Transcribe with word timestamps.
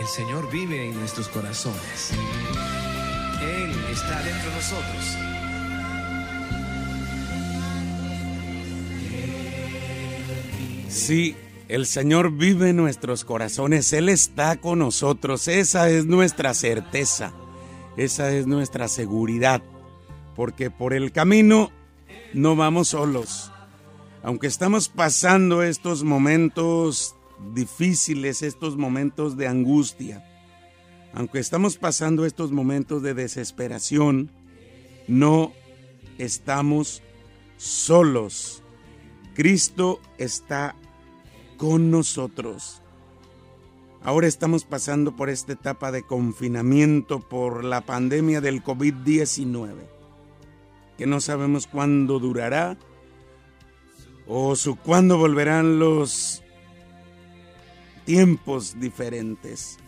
El 0.00 0.06
Señor 0.06 0.50
vive 0.50 0.88
en 0.88 0.98
nuestros 0.98 1.28
corazones. 1.28 2.10
Él 3.42 3.70
está 3.92 4.22
dentro 4.22 4.48
de 4.48 4.56
nosotros. 4.56 5.16
Sí, 10.88 11.36
el 11.68 11.84
Señor 11.84 12.30
vive 12.32 12.70
en 12.70 12.76
nuestros 12.76 13.26
corazones, 13.26 13.92
Él 13.92 14.08
está 14.08 14.56
con 14.56 14.78
nosotros, 14.78 15.46
esa 15.48 15.90
es 15.90 16.06
nuestra 16.06 16.54
certeza, 16.54 17.34
esa 17.98 18.32
es 18.32 18.46
nuestra 18.46 18.88
seguridad, 18.88 19.62
porque 20.34 20.70
por 20.70 20.94
el 20.94 21.12
camino 21.12 21.72
no 22.32 22.56
vamos 22.56 22.88
solos. 22.88 23.52
Aunque 24.22 24.46
estamos 24.46 24.88
pasando 24.88 25.62
estos 25.62 26.04
momentos 26.04 27.16
difíciles, 27.54 28.42
estos 28.42 28.76
momentos 28.76 29.36
de 29.36 29.48
angustia, 29.48 30.24
aunque 31.12 31.40
estamos 31.40 31.76
pasando 31.76 32.24
estos 32.24 32.52
momentos 32.52 33.02
de 33.02 33.14
desesperación, 33.14 34.30
no 35.08 35.52
estamos 36.18 37.02
solos. 37.56 38.62
Cristo 39.34 40.00
está 40.18 40.76
con 41.56 41.90
nosotros. 41.90 42.80
Ahora 44.02 44.26
estamos 44.26 44.64
pasando 44.64 45.14
por 45.16 45.28
esta 45.28 45.52
etapa 45.52 45.92
de 45.92 46.04
confinamiento 46.04 47.20
por 47.20 47.64
la 47.64 47.82
pandemia 47.82 48.40
del 48.40 48.62
COVID-19, 48.62 49.74
que 50.96 51.06
no 51.06 51.20
sabemos 51.20 51.66
cuándo 51.66 52.18
durará 52.18 52.78
o 54.26 54.54
su 54.56 54.76
cuándo 54.76 55.18
volverán 55.18 55.78
los 55.78 56.42
tiempos 58.10 58.80
diferentes. 58.80 59.78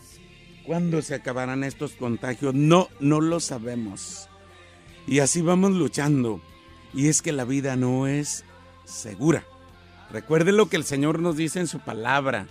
¿Cuándo 0.64 1.02
se 1.02 1.16
acabarán 1.16 1.64
estos 1.64 1.94
contagios? 1.94 2.54
No, 2.54 2.88
no 3.00 3.20
lo 3.20 3.40
sabemos. 3.40 4.28
Y 5.08 5.18
así 5.18 5.40
vamos 5.40 5.72
luchando. 5.72 6.40
Y 6.94 7.08
es 7.08 7.20
que 7.20 7.32
la 7.32 7.44
vida 7.44 7.74
no 7.74 8.06
es 8.06 8.44
segura. 8.84 9.44
Recuerde 10.12 10.52
lo 10.52 10.68
que 10.68 10.76
el 10.76 10.84
Señor 10.84 11.18
nos 11.18 11.36
dice 11.36 11.58
en 11.58 11.66
su 11.66 11.80
palabra. 11.80 12.46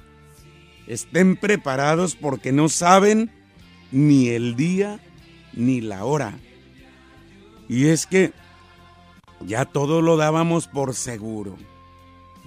Estén 0.88 1.38
preparados 1.38 2.18
porque 2.18 2.52
no 2.52 2.68
saben 2.68 3.32
ni 3.94 4.28
el 4.28 4.58
día 4.58 5.00
ni 5.54 5.80
la 5.80 6.04
hora. 6.04 6.38
Y 7.70 7.88
es 7.88 8.08
que 8.08 8.34
ya 9.40 9.64
todo 9.64 10.02
lo 10.02 10.18
dábamos 10.18 10.68
por 10.68 10.96
seguro. 10.96 11.56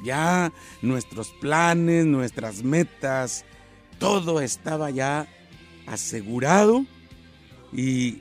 Ya 0.04 0.52
nuestros 0.82 1.30
planes, 1.30 2.06
nuestras 2.06 2.62
metas, 2.62 3.44
todo 3.98 4.40
estaba 4.40 4.90
ya 4.90 5.26
asegurado 5.86 6.86
y 7.72 8.18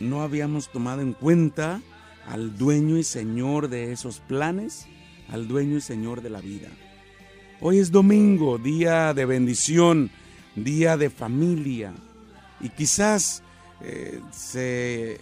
no 0.00 0.22
habíamos 0.22 0.70
tomado 0.70 1.02
en 1.02 1.12
cuenta 1.12 1.82
al 2.26 2.56
dueño 2.56 2.96
y 2.96 3.04
señor 3.04 3.68
de 3.68 3.92
esos 3.92 4.20
planes 4.20 4.86
al 5.28 5.48
dueño 5.48 5.78
y 5.78 5.80
Señor 5.80 6.22
de 6.22 6.30
la 6.30 6.40
vida. 6.40 6.68
Hoy 7.60 7.78
es 7.78 7.90
domingo, 7.90 8.58
día 8.58 9.14
de 9.14 9.24
bendición, 9.24 10.10
día 10.54 10.96
de 10.96 11.10
familia. 11.10 11.92
Y 12.60 12.68
quizás 12.70 13.42
eh, 13.80 14.20
se, 14.32 15.18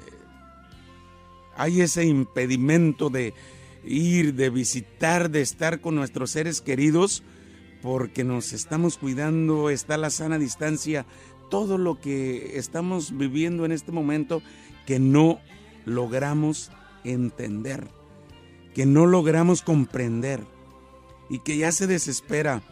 hay 1.57 1.81
ese 1.81 2.05
impedimento 2.05 3.11
de 3.11 3.35
ir, 3.85 4.35
de 4.35 4.51
visitar, 4.51 5.31
de 5.31 5.41
estar 5.41 5.81
con 5.81 5.95
nuestros 5.95 6.31
seres 6.31 6.61
queridos, 6.61 7.23
porque 7.83 8.25
nos 8.25 8.53
estamos 8.53 8.99
cuidando, 8.99 9.71
está 9.71 9.97
la 9.97 10.11
sana 10.11 10.39
distancia, 10.39 11.07
todo 11.51 11.79
lo 11.79 12.01
que 12.01 12.59
estamos 12.59 13.17
viviendo 13.17 13.65
en 13.65 13.73
este 13.73 13.93
momento 13.93 14.43
que 14.87 14.99
no 14.99 15.41
logramos 15.85 16.71
entender 17.05 17.89
que 18.75 18.87
no 18.87 19.07
logramos 19.07 19.63
comprender 19.63 20.41
y 21.29 21.39
que 21.41 21.57
ya 21.57 21.73
se 21.73 21.87
desespera 21.87 22.63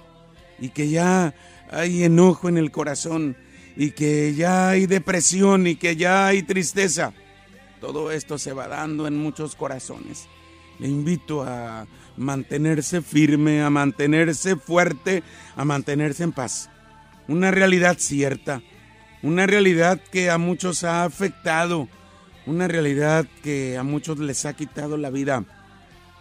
y 0.59 0.71
que 0.71 0.89
ya 0.89 1.35
hay 1.71 2.05
enojo 2.05 2.49
en 2.49 2.59
el 2.59 2.71
corazón 2.71 3.37
y 3.77 3.93
que 3.93 4.35
ya 4.35 4.71
hay 4.71 4.87
depresión 4.87 5.67
y 5.67 5.77
que 5.77 5.97
ya 5.97 6.27
hay 6.27 6.43
tristeza. 6.43 7.13
Todo 7.81 8.11
esto 8.11 8.39
se 8.39 8.53
va 8.53 8.69
dando 8.69 9.07
en 9.07 9.17
muchos 9.17 9.57
corazones. 9.57 10.27
Le 10.81 10.89
invito 10.89 11.43
a 11.43 11.87
mantenerse 12.17 13.03
firme, 13.03 13.63
a 13.63 13.71
mantenerse 13.71 14.57
fuerte, 14.57 15.23
a 15.57 15.65
mantenerse 15.65 16.25
en 16.25 16.33
paz. 16.33 16.71
Una 17.29 17.51
realidad 17.51 17.97
cierta, 17.99 18.63
una 19.23 19.47
realidad 19.47 20.01
que 20.11 20.31
a 20.31 20.39
muchos 20.39 20.83
ha 20.83 21.05
afectado, 21.05 21.89
una 22.47 22.67
realidad 22.67 23.27
que 23.43 23.77
a 23.77 23.83
muchos 23.83 24.19
les 24.19 24.47
ha 24.47 24.55
quitado 24.55 24.97
la 24.97 25.11
vida 25.11 25.45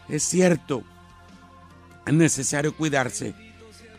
es 0.10 0.24
cierto, 0.24 0.84
es 2.06 2.14
necesario 2.14 2.76
cuidarse, 2.76 3.36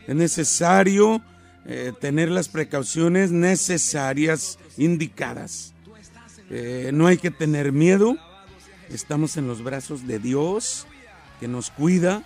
es 0.09 0.15
necesario 0.15 1.22
eh, 1.66 1.93
tener 2.00 2.31
las 2.31 2.49
precauciones 2.49 3.31
necesarias, 3.31 4.59
indicadas. 4.76 5.72
Eh, 6.50 6.91
no 6.93 7.06
hay 7.06 7.16
que 7.16 7.31
tener 7.31 7.70
miedo, 7.70 8.16
estamos 8.91 9.37
en 9.37 9.47
los 9.47 9.62
brazos 9.62 10.06
de 10.06 10.19
Dios 10.19 10.87
que 11.39 11.49
nos 11.49 11.71
cuida 11.71 12.23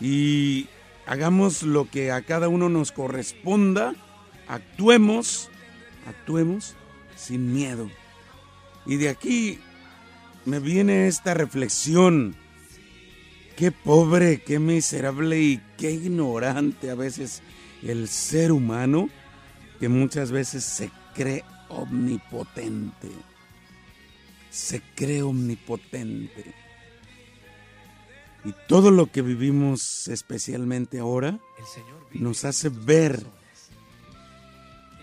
y 0.00 0.68
hagamos 1.06 1.62
lo 1.62 1.90
que 1.90 2.10
a 2.12 2.22
cada 2.22 2.48
uno 2.48 2.68
nos 2.68 2.92
corresponda, 2.92 3.94
actuemos, 4.46 5.50
actuemos 6.06 6.74
sin 7.16 7.52
miedo. 7.52 7.90
Y 8.86 8.96
de 8.96 9.10
aquí 9.10 9.58
me 10.46 10.60
viene 10.60 11.08
esta 11.08 11.34
reflexión 11.34 12.36
Qué 13.58 13.72
pobre, 13.72 14.40
qué 14.40 14.60
miserable 14.60 15.40
y 15.40 15.60
qué 15.76 15.90
ignorante 15.90 16.90
a 16.90 16.94
veces 16.94 17.42
el 17.82 18.06
ser 18.06 18.52
humano 18.52 19.10
que 19.80 19.88
muchas 19.88 20.30
veces 20.30 20.62
se 20.62 20.92
cree 21.12 21.42
omnipotente. 21.68 23.08
Se 24.50 24.82
cree 24.94 25.22
omnipotente. 25.22 26.54
Y 28.44 28.54
todo 28.66 28.90
lo 28.90 29.10
que 29.10 29.22
vivimos 29.22 30.08
especialmente 30.08 31.00
ahora 31.00 31.38
nos 32.12 32.44
hace 32.44 32.68
ver 32.68 33.26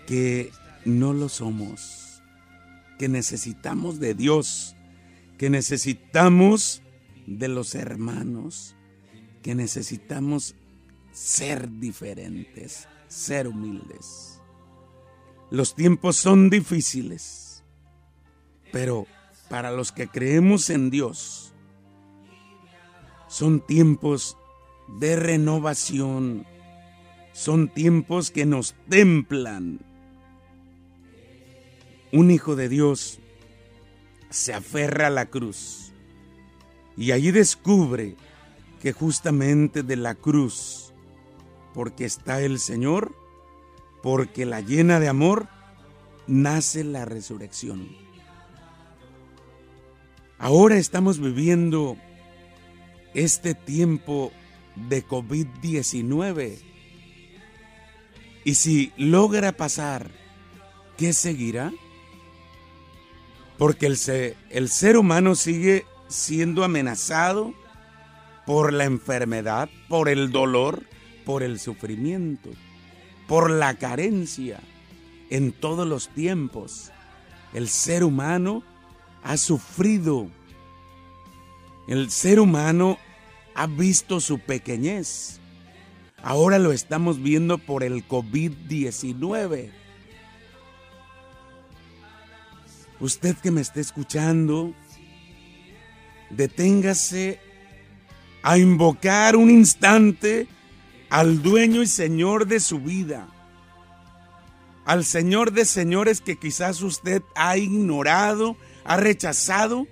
que 0.06 0.50
no 0.84 1.12
lo 1.12 1.28
somos, 1.28 2.22
que 2.98 3.08
necesitamos 3.08 4.00
de 4.00 4.14
Dios, 4.14 4.74
que 5.38 5.50
necesitamos 5.50 6.82
de 7.26 7.48
los 7.48 7.74
hermanos 7.74 8.76
que 9.46 9.54
necesitamos 9.54 10.56
ser 11.12 11.70
diferentes, 11.78 12.88
ser 13.06 13.46
humildes. 13.46 14.40
Los 15.52 15.76
tiempos 15.76 16.16
son 16.16 16.50
difíciles, 16.50 17.62
pero 18.72 19.06
para 19.48 19.70
los 19.70 19.92
que 19.92 20.08
creemos 20.08 20.70
en 20.70 20.90
Dios, 20.90 21.54
son 23.28 23.60
tiempos 23.60 24.36
de 24.98 25.16
renovación, 25.16 26.46
son 27.32 27.68
tiempos 27.68 28.30
que 28.30 28.46
nos 28.46 28.74
templan. 28.88 29.80
Un 32.12 32.30
hijo 32.30 32.56
de 32.56 32.68
Dios 32.68 33.18
se 34.30 34.54
aferra 34.54 35.08
a 35.08 35.10
la 35.10 35.26
cruz 35.26 35.92
y 36.96 37.12
allí 37.12 37.30
descubre 37.30 38.16
que 38.80 38.92
justamente 38.92 39.82
de 39.82 39.96
la 39.96 40.14
cruz, 40.14 40.92
porque 41.74 42.04
está 42.04 42.40
el 42.40 42.58
Señor, 42.58 43.14
porque 44.02 44.46
la 44.46 44.60
llena 44.60 45.00
de 45.00 45.08
amor, 45.08 45.48
nace 46.26 46.84
la 46.84 47.04
resurrección. 47.04 48.05
Ahora 50.38 50.76
estamos 50.76 51.18
viviendo 51.18 51.96
este 53.14 53.54
tiempo 53.54 54.32
de 54.74 55.06
COVID-19. 55.06 56.58
Y 58.44 58.54
si 58.54 58.92
logra 58.98 59.52
pasar, 59.52 60.10
¿qué 60.98 61.14
seguirá? 61.14 61.72
Porque 63.56 63.86
el 63.86 63.96
ser, 63.96 64.36
el 64.50 64.68
ser 64.68 64.98
humano 64.98 65.34
sigue 65.34 65.86
siendo 66.08 66.64
amenazado 66.64 67.54
por 68.44 68.74
la 68.74 68.84
enfermedad, 68.84 69.70
por 69.88 70.10
el 70.10 70.30
dolor, 70.30 70.84
por 71.24 71.42
el 71.42 71.58
sufrimiento, 71.58 72.50
por 73.26 73.50
la 73.50 73.74
carencia. 73.74 74.60
En 75.30 75.50
todos 75.52 75.88
los 75.88 76.10
tiempos, 76.10 76.92
el 77.54 77.68
ser 77.68 78.04
humano 78.04 78.62
ha 79.26 79.36
sufrido. 79.36 80.28
El 81.88 82.10
ser 82.10 82.38
humano 82.38 82.96
ha 83.56 83.66
visto 83.66 84.20
su 84.20 84.38
pequeñez. 84.38 85.40
Ahora 86.22 86.60
lo 86.60 86.70
estamos 86.72 87.20
viendo 87.20 87.58
por 87.58 87.82
el 87.82 88.06
COVID-19. 88.06 89.72
Usted 93.00 93.36
que 93.36 93.50
me 93.50 93.60
está 93.60 93.80
escuchando, 93.80 94.72
deténgase 96.30 97.40
a 98.42 98.58
invocar 98.58 99.34
un 99.34 99.50
instante 99.50 100.46
al 101.10 101.42
dueño 101.42 101.82
y 101.82 101.88
señor 101.88 102.46
de 102.46 102.60
su 102.60 102.78
vida, 102.78 103.26
al 104.84 105.04
señor 105.04 105.52
de 105.52 105.64
señores 105.64 106.20
que 106.20 106.38
quizás 106.38 106.80
usted 106.80 107.22
ha 107.34 107.58
ignorado 107.58 108.56
ha 108.86 108.96
rechazado 108.96 109.86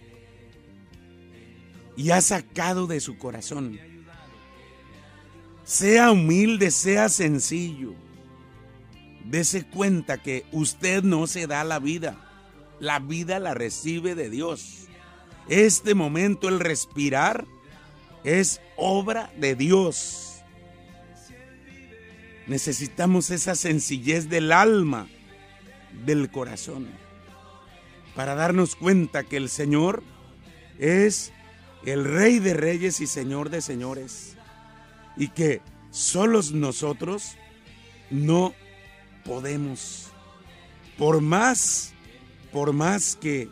y 1.96 2.10
ha 2.10 2.20
sacado 2.20 2.86
de 2.86 3.00
su 3.00 3.18
corazón. 3.18 3.78
Sea 5.64 6.12
humilde, 6.12 6.70
sea 6.70 7.08
sencillo. 7.08 7.94
Dese 9.24 9.64
cuenta 9.64 10.22
que 10.22 10.44
usted 10.52 11.02
no 11.02 11.26
se 11.26 11.46
da 11.46 11.64
la 11.64 11.80
vida. 11.80 12.20
La 12.78 13.00
vida 13.00 13.38
la 13.40 13.54
recibe 13.54 14.14
de 14.14 14.30
Dios. 14.30 14.86
Este 15.48 15.94
momento, 15.94 16.48
el 16.48 16.60
respirar, 16.60 17.46
es 18.22 18.60
obra 18.76 19.32
de 19.38 19.56
Dios. 19.56 20.42
Necesitamos 22.46 23.30
esa 23.30 23.54
sencillez 23.54 24.28
del 24.28 24.52
alma, 24.52 25.08
del 26.04 26.30
corazón, 26.30 26.88
para 28.14 28.34
darnos 28.34 28.76
cuenta 28.76 29.24
que 29.24 29.36
el 29.36 29.48
Señor 29.48 30.02
es 30.78 31.32
el 31.84 32.04
Rey 32.04 32.38
de 32.38 32.54
Reyes 32.54 33.00
y 33.00 33.06
Señor 33.06 33.50
de 33.50 33.60
Señores, 33.60 34.36
y 35.16 35.28
que 35.28 35.60
solos 35.90 36.52
nosotros 36.52 37.36
no 38.10 38.54
podemos, 39.24 40.12
por 40.96 41.20
más, 41.20 41.92
por 42.52 42.72
más 42.72 43.16
que 43.16 43.48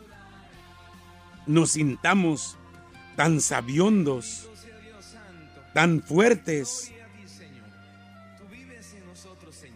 nos 1.45 1.71
sintamos 1.71 2.57
tan 3.15 3.41
sabiondos, 3.41 4.49
tan 5.73 6.01
fuertes, 6.01 6.91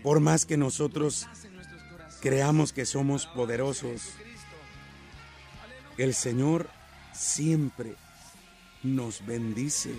por 0.01 0.19
más 0.19 0.45
que 0.45 0.57
nosotros 0.57 1.27
creamos 2.21 2.73
que 2.73 2.85
somos 2.85 3.25
poderosos, 3.27 4.13
el 5.97 6.13
Señor 6.13 6.69
siempre 7.13 7.95
nos 8.83 9.25
bendice, 9.25 9.91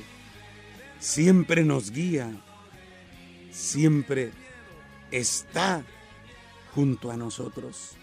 siempre 1.00 1.64
nos 1.64 1.90
guía, 1.90 2.30
siempre 3.50 4.32
está 5.10 5.84
junto 6.74 7.10
a 7.10 7.16
nosotros. 7.16 7.96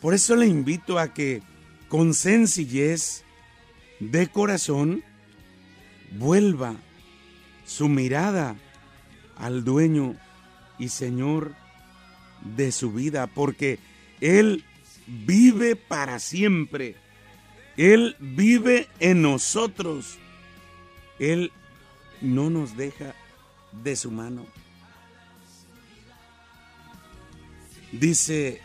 Por 0.00 0.14
eso 0.14 0.36
le 0.36 0.46
invito 0.46 0.98
a 0.98 1.12
que 1.12 1.42
con 1.88 2.14
sencillez 2.14 3.24
de 4.00 4.28
corazón 4.28 5.02
vuelva 6.12 6.76
su 7.66 7.88
mirada 7.88 8.56
al 9.36 9.64
dueño 9.64 10.16
y 10.78 10.88
Señor 10.88 11.54
de 12.56 12.70
su 12.72 12.92
vida, 12.92 13.26
porque 13.26 13.78
Él 14.20 14.64
vive 15.08 15.74
para 15.74 16.18
siempre. 16.18 16.94
Él 17.76 18.16
vive 18.20 18.88
en 19.00 19.22
nosotros. 19.22 20.18
Él 21.18 21.50
no 22.20 22.50
nos 22.50 22.76
deja 22.76 23.14
de 23.72 23.96
su 23.96 24.10
mano. 24.10 24.46
Dice 27.92 28.60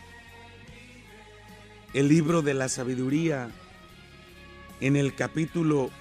el 1.94 2.10
libro 2.10 2.42
de 2.42 2.54
la 2.54 2.68
sabiduría 2.68 3.50
en 4.82 4.98
el 4.98 5.16
capítulo 5.16 5.92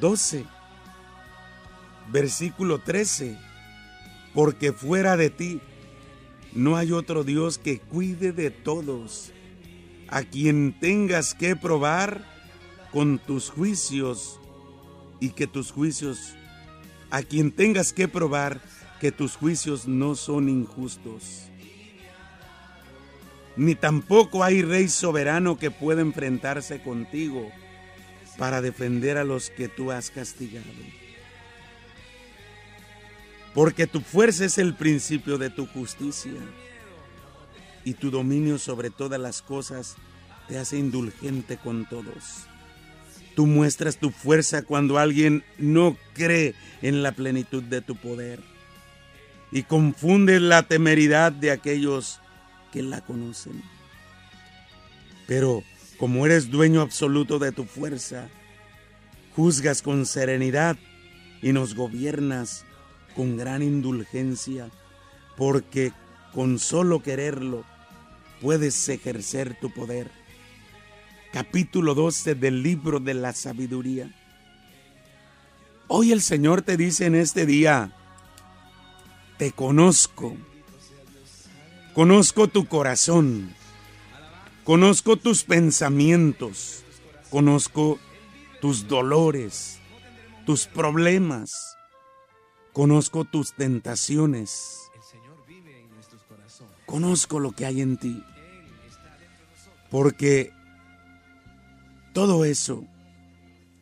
12, 0.00 0.44
versículo 2.12 2.78
13, 2.78 3.36
porque 4.34 4.72
fuera 4.72 5.16
de 5.16 5.30
ti 5.30 5.60
no 6.54 6.76
hay 6.76 6.92
otro 6.92 7.24
Dios 7.24 7.58
que 7.58 7.78
cuide 7.78 8.32
de 8.32 8.50
todos, 8.50 9.32
a 10.08 10.22
quien 10.22 10.78
tengas 10.78 11.34
que 11.34 11.56
probar 11.56 12.24
con 12.92 13.18
tus 13.18 13.50
juicios 13.50 14.38
y 15.20 15.30
que 15.30 15.46
tus 15.46 15.70
juicios, 15.70 16.34
a 17.10 17.22
quien 17.22 17.50
tengas 17.50 17.92
que 17.92 18.08
probar 18.08 18.60
que 19.00 19.12
tus 19.12 19.36
juicios 19.36 19.88
no 19.88 20.14
son 20.14 20.48
injustos 20.48 21.52
ni 23.56 23.74
tampoco 23.74 24.44
hay 24.44 24.62
rey 24.62 24.88
soberano 24.88 25.58
que 25.58 25.70
pueda 25.70 26.00
enfrentarse 26.00 26.80
contigo 26.80 27.50
para 28.38 28.62
defender 28.62 29.18
a 29.18 29.24
los 29.24 29.50
que 29.50 29.68
tú 29.68 29.90
has 29.90 30.10
castigado. 30.10 30.66
Porque 33.54 33.86
tu 33.86 34.00
fuerza 34.00 34.44
es 34.44 34.58
el 34.58 34.74
principio 34.74 35.38
de 35.38 35.50
tu 35.50 35.66
justicia 35.66 36.32
y 37.84 37.94
tu 37.94 38.10
dominio 38.10 38.58
sobre 38.58 38.90
todas 38.90 39.20
las 39.20 39.42
cosas 39.42 39.96
te 40.48 40.58
hace 40.58 40.78
indulgente 40.78 41.58
con 41.58 41.86
todos. 41.86 42.46
Tú 43.34 43.46
muestras 43.46 43.96
tu 43.98 44.10
fuerza 44.10 44.62
cuando 44.62 44.98
alguien 44.98 45.44
no 45.58 45.96
cree 46.14 46.54
en 46.80 47.02
la 47.02 47.12
plenitud 47.12 47.62
de 47.62 47.80
tu 47.80 47.96
poder 47.96 48.40
y 49.50 49.62
confundes 49.64 50.40
la 50.40 50.62
temeridad 50.62 51.32
de 51.32 51.50
aquellos 51.50 52.20
que 52.72 52.82
la 52.82 53.02
conocen. 53.02 53.62
Pero 55.26 55.62
como 55.98 56.26
eres 56.26 56.50
dueño 56.50 56.80
absoluto 56.80 57.38
de 57.38 57.52
tu 57.52 57.64
fuerza, 57.64 58.28
juzgas 59.36 59.82
con 59.82 60.04
serenidad 60.06 60.76
y 61.42 61.52
nos 61.52 61.74
gobiernas 61.74 62.64
con 63.14 63.36
gran 63.36 63.62
indulgencia, 63.62 64.70
porque 65.36 65.92
con 66.32 66.58
solo 66.58 67.02
quererlo 67.02 67.64
puedes 68.40 68.88
ejercer 68.88 69.58
tu 69.60 69.72
poder. 69.72 70.10
Capítulo 71.32 71.94
12 71.94 72.34
del 72.34 72.62
libro 72.62 73.00
de 73.00 73.14
la 73.14 73.32
sabiduría. 73.32 74.14
Hoy 75.88 76.12
el 76.12 76.22
Señor 76.22 76.62
te 76.62 76.76
dice 76.76 77.06
en 77.06 77.14
este 77.14 77.46
día, 77.46 77.92
te 79.38 79.52
conozco 79.52 80.36
Conozco 81.94 82.48
tu 82.48 82.64
corazón, 82.68 83.54
conozco 84.64 85.18
tus 85.18 85.44
pensamientos, 85.44 86.84
conozco 87.28 87.98
tus 88.62 88.88
dolores, 88.88 89.78
tus 90.46 90.66
problemas, 90.66 91.76
conozco 92.72 93.24
tus 93.24 93.52
tentaciones, 93.54 94.90
conozco 96.86 97.40
lo 97.40 97.52
que 97.52 97.66
hay 97.66 97.80
en 97.80 97.96
ti, 97.96 98.22
porque 99.90 100.52
todo 102.12 102.44
eso 102.44 102.84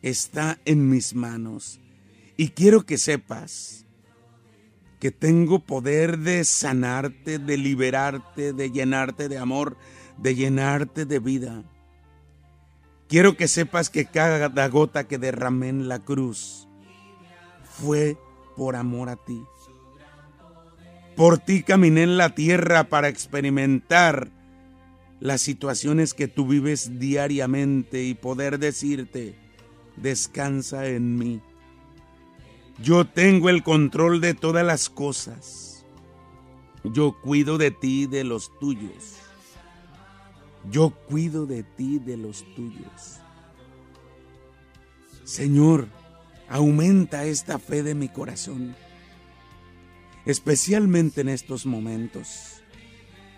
está 0.01 0.59
en 0.65 0.89
mis 0.89 1.13
manos. 1.13 1.79
Y 2.37 2.49
quiero 2.49 2.85
que 2.85 2.97
sepas 2.97 3.85
que 4.99 5.11
tengo 5.11 5.59
poder 5.59 6.19
de 6.19 6.43
sanarte, 6.43 7.39
de 7.39 7.57
liberarte, 7.57 8.53
de 8.53 8.71
llenarte 8.71 9.29
de 9.29 9.37
amor, 9.37 9.77
de 10.17 10.35
llenarte 10.35 11.05
de 11.05 11.19
vida. 11.19 11.63
Quiero 13.07 13.35
que 13.35 13.47
sepas 13.47 13.89
que 13.89 14.05
cada 14.05 14.67
gota 14.69 15.07
que 15.07 15.17
derramé 15.17 15.69
en 15.69 15.87
la 15.87 15.99
cruz 15.99 16.67
fue 17.63 18.17
por 18.61 18.75
amor 18.75 19.09
a 19.09 19.15
ti. 19.15 19.43
Por 21.15 21.39
ti 21.39 21.63
caminé 21.63 22.03
en 22.03 22.15
la 22.15 22.35
tierra 22.35 22.89
para 22.89 23.07
experimentar 23.07 24.29
las 25.19 25.41
situaciones 25.41 26.13
que 26.13 26.27
tú 26.27 26.45
vives 26.45 26.99
diariamente 26.99 28.03
y 28.03 28.13
poder 28.13 28.59
decirte, 28.59 29.35
descansa 29.95 30.85
en 30.89 31.15
mí. 31.17 31.41
Yo 32.77 33.07
tengo 33.07 33.49
el 33.49 33.63
control 33.63 34.21
de 34.21 34.35
todas 34.35 34.63
las 34.63 34.91
cosas. 34.91 35.83
Yo 36.83 37.19
cuido 37.19 37.57
de 37.57 37.71
ti 37.71 38.05
de 38.05 38.23
los 38.23 38.51
tuyos. 38.59 39.15
Yo 40.69 40.91
cuido 40.91 41.47
de 41.47 41.63
ti 41.63 41.97
de 41.97 42.15
los 42.15 42.45
tuyos. 42.53 43.21
Señor, 45.23 45.87
aumenta 46.51 47.25
esta 47.25 47.57
fe 47.57 47.81
de 47.81 47.95
mi 47.95 48.09
corazón, 48.09 48.75
especialmente 50.25 51.21
en 51.21 51.29
estos 51.29 51.65
momentos. 51.65 52.61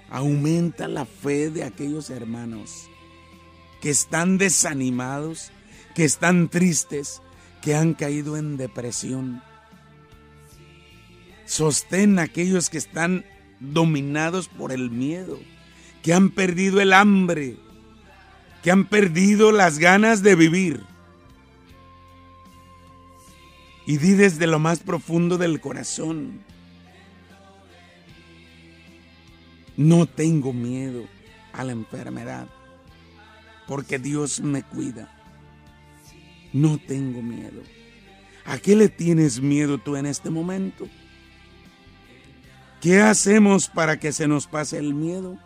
Aumenta 0.09 0.87
la 0.87 1.05
fe 1.05 1.49
de 1.49 1.63
aquellos 1.63 2.09
hermanos 2.09 2.89
que 3.81 3.89
están 3.89 4.37
desanimados, 4.37 5.51
que 5.95 6.03
están 6.03 6.49
tristes, 6.49 7.21
que 7.61 7.75
han 7.75 7.93
caído 7.93 8.35
en 8.35 8.57
depresión. 8.57 9.41
Sostén 11.45 12.17
a 12.17 12.23
aquellos 12.23 12.69
que 12.69 12.77
están 12.77 13.25
dominados 13.59 14.47
por 14.47 14.71
el 14.71 14.89
miedo, 14.89 15.39
que 16.01 16.13
han 16.13 16.31
perdido 16.31 16.81
el 16.81 16.93
hambre 16.93 17.57
que 18.63 18.71
han 18.71 18.85
perdido 18.85 19.51
las 19.51 19.77
ganas 19.77 20.23
de 20.23 20.35
vivir. 20.35 20.92
Y 23.85 23.97
di 23.97 24.13
desde 24.13 24.47
lo 24.47 24.59
más 24.59 24.79
profundo 24.79 25.37
del 25.37 25.59
corazón, 25.59 26.41
no 29.75 30.05
tengo 30.05 30.53
miedo 30.53 31.05
a 31.51 31.63
la 31.63 31.71
enfermedad, 31.73 32.47
porque 33.67 33.99
Dios 33.99 34.39
me 34.41 34.63
cuida. 34.63 35.09
No 36.53 36.77
tengo 36.77 37.21
miedo. 37.21 37.61
¿A 38.45 38.57
qué 38.57 38.75
le 38.75 38.89
tienes 38.89 39.41
miedo 39.41 39.77
tú 39.79 39.95
en 39.95 40.05
este 40.05 40.29
momento? 40.29 40.87
¿Qué 42.81 43.01
hacemos 43.01 43.69
para 43.69 43.99
que 43.99 44.11
se 44.11 44.27
nos 44.27 44.45
pase 44.45 44.77
el 44.77 44.93
miedo? 44.93 45.39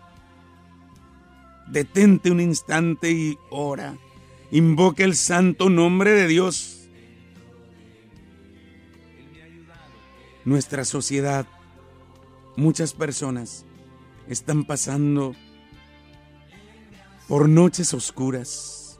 Detente 1.67 2.31
un 2.31 2.41
instante 2.41 3.11
y 3.11 3.37
ora. 3.51 3.95
Invoca 4.51 5.03
el 5.03 5.15
santo 5.15 5.69
nombre 5.69 6.11
de 6.11 6.27
Dios. 6.27 6.76
Nuestra 10.47 10.85
sociedad, 10.85 11.45
muchas 12.55 12.93
personas 12.93 13.65
están 14.29 14.63
pasando 14.63 15.35
por 17.27 17.49
noches 17.49 17.93
oscuras 17.93 18.97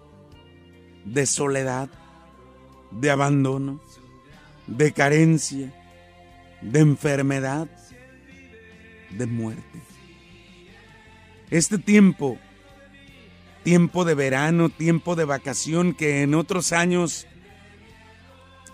de 1.06 1.26
soledad, 1.26 1.88
de 2.92 3.12
abandono, 3.12 3.80
de 4.68 4.92
carencia, 4.92 5.74
de 6.62 6.82
enfermedad, 6.82 7.70
de 9.12 9.26
muerte. 9.26 9.82
Este 11.50 11.78
tiempo 11.78 12.38
tiempo 13.64 14.04
de 14.04 14.16
verano, 14.16 14.68
tiempo 14.68 15.16
de 15.16 15.24
vacación 15.24 15.94
que 15.94 16.24
en 16.24 16.36
otros 16.36 16.74
años 16.74 17.26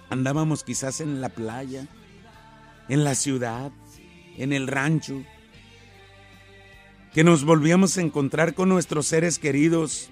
andábamos 0.10 0.64
quizás 0.64 1.02
en 1.02 1.22
la 1.22 1.30
playa, 1.30 1.88
en 2.94 3.04
la 3.04 3.16
ciudad, 3.16 3.72
en 4.38 4.54
el 4.54 4.68
rancho, 4.68 5.24
que 7.12 7.24
nos 7.24 7.44
volvíamos 7.44 7.98
a 7.98 8.02
encontrar 8.02 8.54
con 8.54 8.70
nuestros 8.70 9.08
seres 9.08 9.40
queridos 9.40 10.12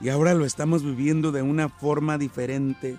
y 0.00 0.08
ahora 0.08 0.34
lo 0.34 0.44
estamos 0.44 0.82
viviendo 0.82 1.30
de 1.30 1.42
una 1.42 1.68
forma 1.68 2.18
diferente, 2.18 2.96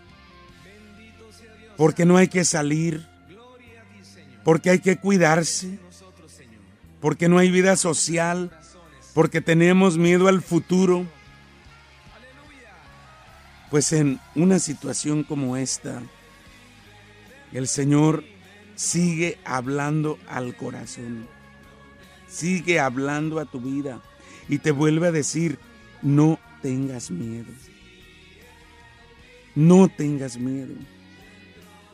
porque 1.75 2.05
no 2.05 2.15
hay 2.15 2.29
que 2.29 2.45
salir, 2.45 3.05
porque 4.45 4.69
hay 4.69 4.79
que 4.79 4.95
cuidarse, 4.95 5.77
porque 7.01 7.27
no 7.27 7.37
hay 7.37 7.51
vida 7.51 7.75
social, 7.75 8.49
porque 9.13 9.41
tenemos 9.41 9.97
miedo 9.97 10.29
al 10.29 10.41
futuro. 10.41 11.05
Pues 13.69 13.91
en 13.91 14.21
una 14.35 14.59
situación 14.59 15.23
como 15.23 15.57
esta, 15.57 16.01
el 17.53 17.67
Señor 17.67 18.23
sigue 18.75 19.37
hablando 19.45 20.17
al 20.27 20.55
corazón, 20.55 21.27
sigue 22.27 22.79
hablando 22.79 23.39
a 23.39 23.45
tu 23.45 23.59
vida 23.59 24.01
y 24.47 24.59
te 24.59 24.71
vuelve 24.71 25.07
a 25.07 25.11
decir, 25.11 25.59
no 26.01 26.39
tengas 26.61 27.11
miedo, 27.11 27.51
no 29.55 29.87
tengas 29.87 30.37
miedo. 30.37 30.73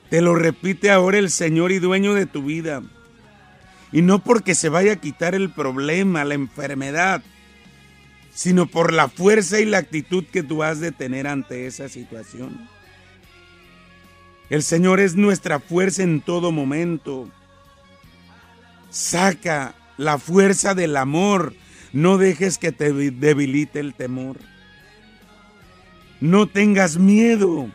Te 0.10 0.22
lo 0.22 0.36
repite 0.36 0.90
ahora 0.90 1.18
el 1.18 1.30
Señor 1.30 1.72
y 1.72 1.80
dueño 1.80 2.14
de 2.14 2.26
tu 2.26 2.44
vida. 2.44 2.82
Y 3.92 4.02
no 4.02 4.20
porque 4.20 4.56
se 4.56 4.70
vaya 4.70 4.94
a 4.94 5.02
quitar 5.02 5.36
el 5.36 5.50
problema, 5.50 6.24
la 6.24 6.34
enfermedad, 6.34 7.22
sino 8.34 8.68
por 8.68 8.94
la 8.94 9.10
fuerza 9.10 9.60
y 9.60 9.66
la 9.66 9.80
actitud 9.80 10.24
que 10.26 10.44
tú 10.44 10.64
has 10.64 10.80
de 10.80 10.92
tener 10.92 11.28
ante 11.28 11.68
esa 11.68 11.90
situación. 11.90 12.70
El 14.50 14.64
Señor 14.64 15.00
es 15.00 15.16
nuestra 15.16 15.60
fuerza 15.60 16.04
en 16.04 16.22
todo 16.22 16.52
momento. 16.52 17.30
Saca 18.90 19.76
la 19.98 20.18
fuerza 20.18 20.74
del 20.74 20.96
amor. 20.96 21.54
No 21.92 22.18
dejes 22.18 22.58
que 22.58 22.72
te 22.72 22.94
debilite 22.94 23.80
el 23.80 23.94
temor. 23.94 24.38
No 26.22 26.48
tengas 26.48 26.98
miedo. 26.98 27.70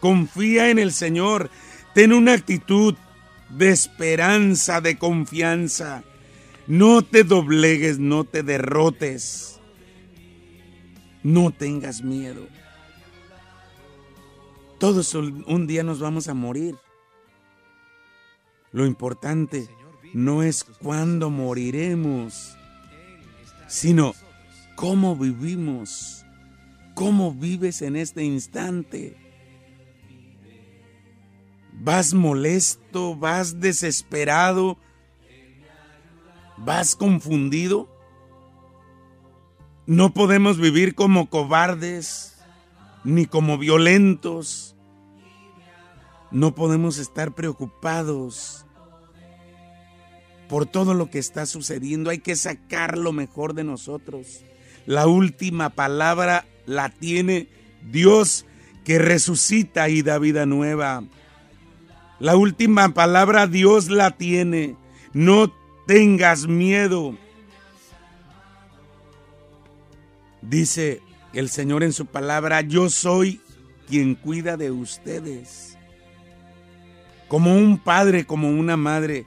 Confía 0.00 0.70
en 0.70 0.78
el 0.78 0.92
Señor. 0.92 1.50
Ten 1.94 2.12
una 2.12 2.32
actitud 2.32 2.94
de 3.48 3.70
esperanza, 3.70 4.80
de 4.80 4.98
confianza. 4.98 6.02
No 6.66 7.02
te 7.02 7.22
doblegues, 7.22 7.98
no 7.98 8.24
te 8.24 8.42
derrotes. 8.42 9.60
No 11.22 11.52
tengas 11.52 12.02
miedo. 12.02 12.48
Todos 14.78 15.14
un 15.14 15.66
día 15.66 15.82
nos 15.82 16.00
vamos 16.00 16.28
a 16.28 16.34
morir. 16.34 16.76
Lo 18.72 18.84
importante 18.84 19.68
no 20.12 20.42
es 20.42 20.64
cuándo 20.64 21.30
moriremos, 21.30 22.58
sino 23.68 24.14
cómo 24.74 25.16
vivimos, 25.16 26.26
cómo 26.94 27.32
vives 27.32 27.80
en 27.80 27.96
este 27.96 28.22
instante. 28.22 29.16
Vas 31.72 32.12
molesto, 32.12 33.16
vas 33.16 33.60
desesperado, 33.60 34.76
vas 36.58 36.96
confundido. 36.96 37.88
No 39.86 40.12
podemos 40.12 40.58
vivir 40.58 40.94
como 40.94 41.30
cobardes 41.30 42.35
ni 43.06 43.26
como 43.26 43.56
violentos. 43.56 44.74
No 46.32 46.54
podemos 46.54 46.98
estar 46.98 47.34
preocupados 47.34 48.66
por 50.48 50.66
todo 50.66 50.92
lo 50.92 51.08
que 51.08 51.20
está 51.20 51.46
sucediendo. 51.46 52.10
Hay 52.10 52.18
que 52.18 52.34
sacar 52.34 52.98
lo 52.98 53.12
mejor 53.12 53.54
de 53.54 53.62
nosotros. 53.62 54.42
La 54.86 55.06
última 55.06 55.70
palabra 55.70 56.46
la 56.66 56.88
tiene 56.88 57.48
Dios 57.90 58.44
que 58.84 58.98
resucita 58.98 59.88
y 59.88 60.02
da 60.02 60.18
vida 60.18 60.44
nueva. 60.44 61.04
La 62.18 62.36
última 62.36 62.92
palabra 62.92 63.46
Dios 63.46 63.88
la 63.88 64.10
tiene. 64.10 64.76
No 65.12 65.52
tengas 65.86 66.48
miedo. 66.48 67.16
Dice 70.42 71.02
el 71.36 71.50
Señor 71.50 71.82
en 71.82 71.92
su 71.92 72.06
palabra, 72.06 72.62
yo 72.62 72.88
soy 72.88 73.40
quien 73.86 74.14
cuida 74.14 74.56
de 74.56 74.70
ustedes. 74.70 75.76
Como 77.28 77.54
un 77.54 77.78
padre, 77.78 78.24
como 78.24 78.48
una 78.48 78.78
madre, 78.78 79.26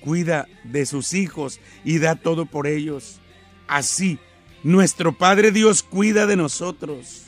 cuida 0.00 0.46
de 0.62 0.86
sus 0.86 1.14
hijos 1.14 1.58
y 1.84 1.98
da 1.98 2.14
todo 2.14 2.46
por 2.46 2.68
ellos. 2.68 3.20
Así, 3.66 4.20
nuestro 4.62 5.18
Padre 5.18 5.50
Dios 5.50 5.82
cuida 5.82 6.26
de 6.26 6.36
nosotros. 6.36 7.24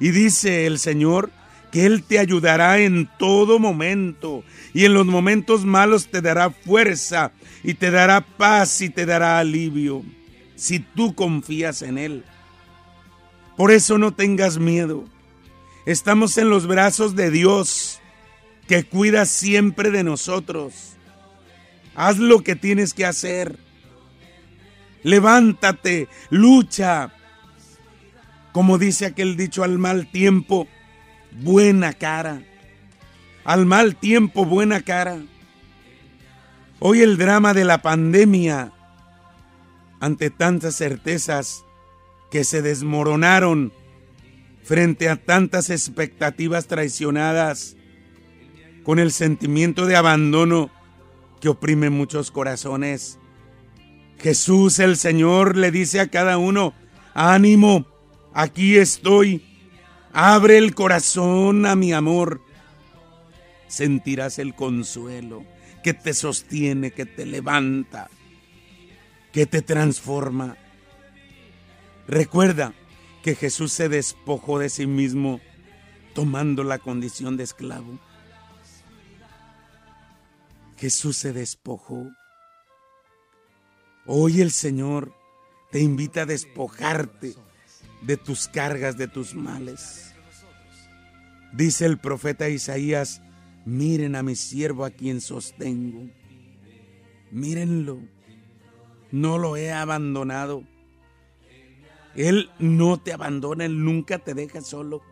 Y 0.00 0.10
dice 0.10 0.66
el 0.66 0.80
Señor 0.80 1.30
que 1.70 1.86
Él 1.86 2.02
te 2.02 2.18
ayudará 2.18 2.78
en 2.78 3.08
todo 3.18 3.60
momento 3.60 4.42
y 4.74 4.84
en 4.84 4.94
los 4.94 5.06
momentos 5.06 5.64
malos 5.64 6.08
te 6.08 6.22
dará 6.22 6.50
fuerza 6.50 7.30
y 7.62 7.74
te 7.74 7.92
dará 7.92 8.20
paz 8.20 8.80
y 8.80 8.90
te 8.90 9.06
dará 9.06 9.38
alivio 9.38 10.02
si 10.56 10.80
tú 10.80 11.14
confías 11.14 11.82
en 11.82 11.98
Él. 11.98 12.24
Por 13.58 13.72
eso 13.72 13.98
no 13.98 14.12
tengas 14.12 14.58
miedo. 14.58 15.04
Estamos 15.84 16.38
en 16.38 16.48
los 16.48 16.68
brazos 16.68 17.16
de 17.16 17.28
Dios 17.32 17.98
que 18.68 18.84
cuida 18.84 19.26
siempre 19.26 19.90
de 19.90 20.04
nosotros. 20.04 20.94
Haz 21.96 22.18
lo 22.18 22.44
que 22.44 22.54
tienes 22.54 22.94
que 22.94 23.04
hacer. 23.04 23.58
Levántate, 25.02 26.06
lucha. 26.30 27.12
Como 28.52 28.78
dice 28.78 29.06
aquel 29.06 29.36
dicho 29.36 29.64
al 29.64 29.76
mal 29.76 30.08
tiempo, 30.08 30.68
buena 31.32 31.92
cara. 31.94 32.44
Al 33.42 33.66
mal 33.66 33.96
tiempo, 33.96 34.44
buena 34.44 34.82
cara. 34.82 35.18
Hoy 36.78 37.00
el 37.00 37.18
drama 37.18 37.54
de 37.54 37.64
la 37.64 37.82
pandemia, 37.82 38.70
ante 39.98 40.30
tantas 40.30 40.76
certezas 40.76 41.64
que 42.30 42.44
se 42.44 42.62
desmoronaron 42.62 43.72
frente 44.62 45.08
a 45.08 45.16
tantas 45.16 45.70
expectativas 45.70 46.66
traicionadas, 46.66 47.76
con 48.82 48.98
el 48.98 49.12
sentimiento 49.12 49.86
de 49.86 49.96
abandono 49.96 50.70
que 51.40 51.48
oprime 51.48 51.90
muchos 51.90 52.30
corazones. 52.30 53.18
Jesús 54.18 54.78
el 54.78 54.96
Señor 54.96 55.56
le 55.56 55.70
dice 55.70 56.00
a 56.00 56.08
cada 56.08 56.38
uno, 56.38 56.74
ánimo, 57.14 57.86
aquí 58.32 58.76
estoy, 58.76 59.44
Abre 60.12 60.58
el 60.58 60.74
corazón 60.74 61.66
a 61.66 61.76
mi 61.76 61.92
amor. 61.92 62.40
Sentirás 63.68 64.38
el 64.38 64.54
consuelo 64.54 65.44
que 65.84 65.94
te 65.94 66.14
sostiene, 66.14 66.90
que 66.90 67.06
te 67.06 67.26
levanta, 67.26 68.10
que 69.32 69.46
te 69.46 69.62
transforma. 69.62 70.56
Recuerda 72.08 72.72
que 73.22 73.34
Jesús 73.34 73.70
se 73.70 73.90
despojó 73.90 74.58
de 74.58 74.70
sí 74.70 74.86
mismo 74.86 75.40
tomando 76.14 76.64
la 76.64 76.78
condición 76.78 77.36
de 77.36 77.44
esclavo. 77.44 77.98
Jesús 80.78 81.18
se 81.18 81.34
despojó. 81.34 82.10
Hoy 84.06 84.40
el 84.40 84.52
Señor 84.52 85.12
te 85.70 85.80
invita 85.80 86.22
a 86.22 86.26
despojarte 86.26 87.34
de 88.00 88.16
tus 88.16 88.48
cargas, 88.48 88.96
de 88.96 89.06
tus 89.06 89.34
males. 89.34 90.14
Dice 91.52 91.84
el 91.84 91.98
profeta 91.98 92.48
Isaías, 92.48 93.20
miren 93.66 94.16
a 94.16 94.22
mi 94.22 94.34
siervo 94.34 94.86
a 94.86 94.90
quien 94.90 95.20
sostengo. 95.20 96.08
Mírenlo, 97.30 98.00
no 99.10 99.36
lo 99.36 99.58
he 99.58 99.72
abandonado. 99.72 100.64
Él 102.14 102.50
no 102.58 102.98
te 102.98 103.12
abandona, 103.12 103.64
Él 103.64 103.84
nunca 103.84 104.18
te 104.18 104.34
deja 104.34 104.60
solo. 104.60 105.02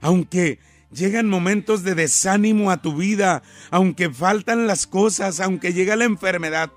Aunque 0.00 0.58
llegan 0.92 1.28
momentos 1.28 1.82
de 1.82 1.94
desánimo 1.94 2.70
a 2.70 2.82
tu 2.82 2.96
vida, 2.96 3.42
aunque 3.70 4.10
faltan 4.10 4.66
las 4.66 4.86
cosas, 4.86 5.40
aunque 5.40 5.72
llega 5.72 5.96
la 5.96 6.04
enfermedad, 6.04 6.72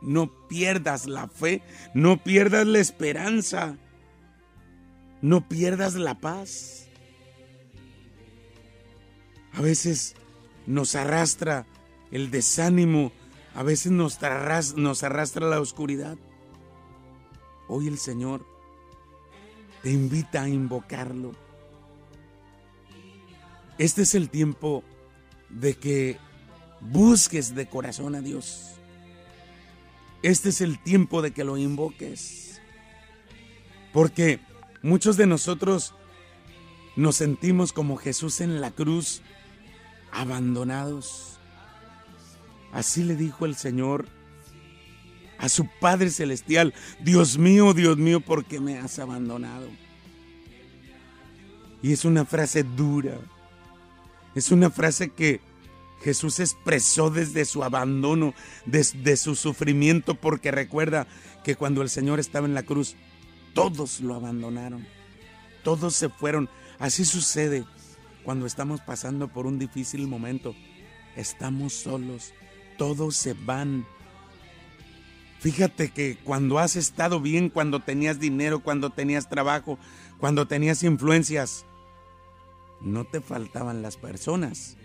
no 0.00 0.48
pierdas 0.48 1.06
la 1.06 1.28
fe, 1.28 1.62
no 1.94 2.22
pierdas 2.22 2.66
la 2.66 2.78
esperanza, 2.78 3.76
no 5.20 5.48
pierdas 5.48 5.94
la 5.94 6.20
paz. 6.20 6.88
A 9.52 9.60
veces 9.60 10.14
nos 10.66 10.94
arrastra 10.94 11.66
el 12.10 12.30
desánimo, 12.30 13.12
a 13.54 13.62
veces 13.62 13.90
nos 13.92 14.22
arrastra, 14.22 14.80
nos 14.80 15.02
arrastra 15.02 15.48
la 15.48 15.60
oscuridad. 15.60 16.16
Hoy 17.68 17.86
el 17.86 17.98
Señor 17.98 18.46
te 19.82 19.90
invita 19.90 20.42
a 20.42 20.48
invocarlo. 20.48 21.32
Este 23.76 24.02
es 24.02 24.14
el 24.14 24.30
tiempo 24.30 24.82
de 25.50 25.74
que 25.74 26.18
busques 26.80 27.54
de 27.54 27.68
corazón 27.68 28.14
a 28.14 28.20
Dios. 28.20 28.72
Este 30.22 30.48
es 30.48 30.62
el 30.62 30.82
tiempo 30.82 31.22
de 31.22 31.32
que 31.32 31.44
lo 31.44 31.56
invoques. 31.58 32.60
Porque 33.92 34.40
muchos 34.82 35.16
de 35.16 35.26
nosotros 35.26 35.94
nos 36.96 37.16
sentimos 37.16 37.72
como 37.72 37.96
Jesús 37.96 38.40
en 38.40 38.60
la 38.60 38.70
cruz, 38.70 39.22
abandonados. 40.10 41.38
Así 42.72 43.04
le 43.04 43.14
dijo 43.14 43.46
el 43.46 43.54
Señor 43.54 44.08
a 45.38 45.48
su 45.48 45.66
Padre 45.80 46.10
Celestial, 46.10 46.74
Dios 47.00 47.38
mío, 47.38 47.72
Dios 47.72 47.96
mío, 47.96 48.20
¿por 48.20 48.44
qué 48.44 48.60
me 48.60 48.78
has 48.78 48.98
abandonado? 48.98 49.68
Y 51.82 51.92
es 51.92 52.04
una 52.04 52.24
frase 52.24 52.64
dura, 52.64 53.18
es 54.34 54.50
una 54.50 54.70
frase 54.70 55.10
que 55.10 55.40
Jesús 56.02 56.38
expresó 56.40 57.10
desde 57.10 57.44
su 57.44 57.64
abandono, 57.64 58.34
desde 58.66 59.16
su 59.16 59.34
sufrimiento, 59.34 60.14
porque 60.14 60.50
recuerda 60.50 61.06
que 61.44 61.56
cuando 61.56 61.82
el 61.82 61.88
Señor 61.88 62.20
estaba 62.20 62.46
en 62.46 62.54
la 62.54 62.62
cruz, 62.62 62.96
todos 63.54 64.00
lo 64.00 64.14
abandonaron, 64.14 64.86
todos 65.62 65.94
se 65.94 66.08
fueron. 66.08 66.48
Así 66.78 67.04
sucede 67.04 67.64
cuando 68.22 68.46
estamos 68.46 68.80
pasando 68.80 69.28
por 69.28 69.46
un 69.46 69.58
difícil 69.58 70.06
momento. 70.06 70.54
Estamos 71.16 71.72
solos, 71.72 72.32
todos 72.76 73.16
se 73.16 73.34
van. 73.34 73.86
Fíjate 75.40 75.90
que 75.90 76.16
cuando 76.24 76.58
has 76.58 76.76
estado 76.76 77.20
bien, 77.20 77.48
cuando 77.48 77.80
tenías 77.80 78.18
dinero, 78.18 78.60
cuando 78.60 78.90
tenías 78.90 79.28
trabajo, 79.28 79.78
cuando 80.18 80.46
tenías 80.46 80.82
influencias, 80.82 81.64
no 82.80 83.04
te 83.04 83.20
faltaban 83.20 83.82
las 83.82 83.96
personas 83.96 84.76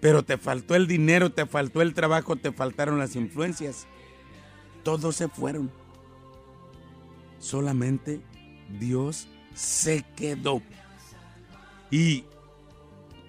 pero 0.00 0.22
te 0.22 0.38
faltó 0.38 0.74
el 0.74 0.86
dinero, 0.86 1.32
te 1.32 1.46
faltó 1.46 1.82
el 1.82 1.94
trabajo, 1.94 2.36
te 2.36 2.52
faltaron 2.52 2.98
las 2.98 3.16
influencias. 3.16 3.86
Todos 4.82 5.16
se 5.16 5.28
fueron. 5.28 5.70
Solamente 7.38 8.20
Dios 8.78 9.28
se 9.54 10.04
quedó. 10.16 10.62
Y 11.90 12.24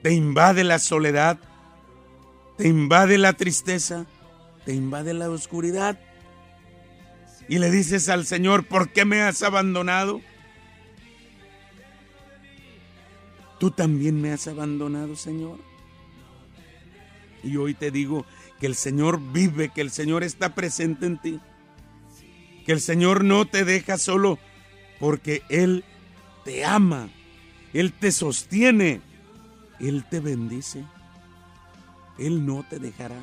te 0.04 0.14
invade 0.14 0.64
la 0.64 0.80
soledad, 0.80 1.40
te 2.58 2.68
invade 2.68 3.18
la 3.18 3.34
tristeza, 3.34 4.06
te 4.66 4.74
invade 4.74 5.14
la 5.14 5.30
oscuridad. 5.30 6.00
Y 7.50 7.60
le 7.60 7.72
dices 7.72 8.10
al 8.10 8.26
Señor, 8.26 8.66
¿por 8.66 8.90
qué 8.90 9.06
me 9.06 9.22
has 9.22 9.42
abandonado? 9.42 10.22
Tú 13.60 13.72
también 13.72 14.22
me 14.22 14.32
has 14.32 14.48
abandonado, 14.48 15.16
Señor. 15.16 15.58
Y 17.44 17.56
hoy 17.58 17.74
te 17.74 17.92
digo 17.92 18.26
que 18.60 18.68
el 18.68 18.76
Señor 18.76 19.20
vive, 19.32 19.70
que 19.70 19.82
el 19.82 19.92
Señor 19.92 20.24
está 20.24 20.54
presente 20.54 21.06
en 21.06 21.18
ti. 21.18 21.40
Que 22.66 22.74
el 22.74 22.82
Señor 22.82 23.24
no 23.24 23.46
te 23.46 23.64
deja 23.64 23.98
solo 23.98 24.38
porque 25.00 25.44
Él 25.50 25.86
te 26.44 26.66
ama, 26.66 27.10
Él 27.74 27.94
te 27.94 28.12
sostiene, 28.12 29.02
Él 29.80 30.06
te 30.10 30.20
bendice. 30.20 30.84
Él 32.18 32.46
no 32.46 32.66
te 32.68 32.80
dejará. 32.80 33.20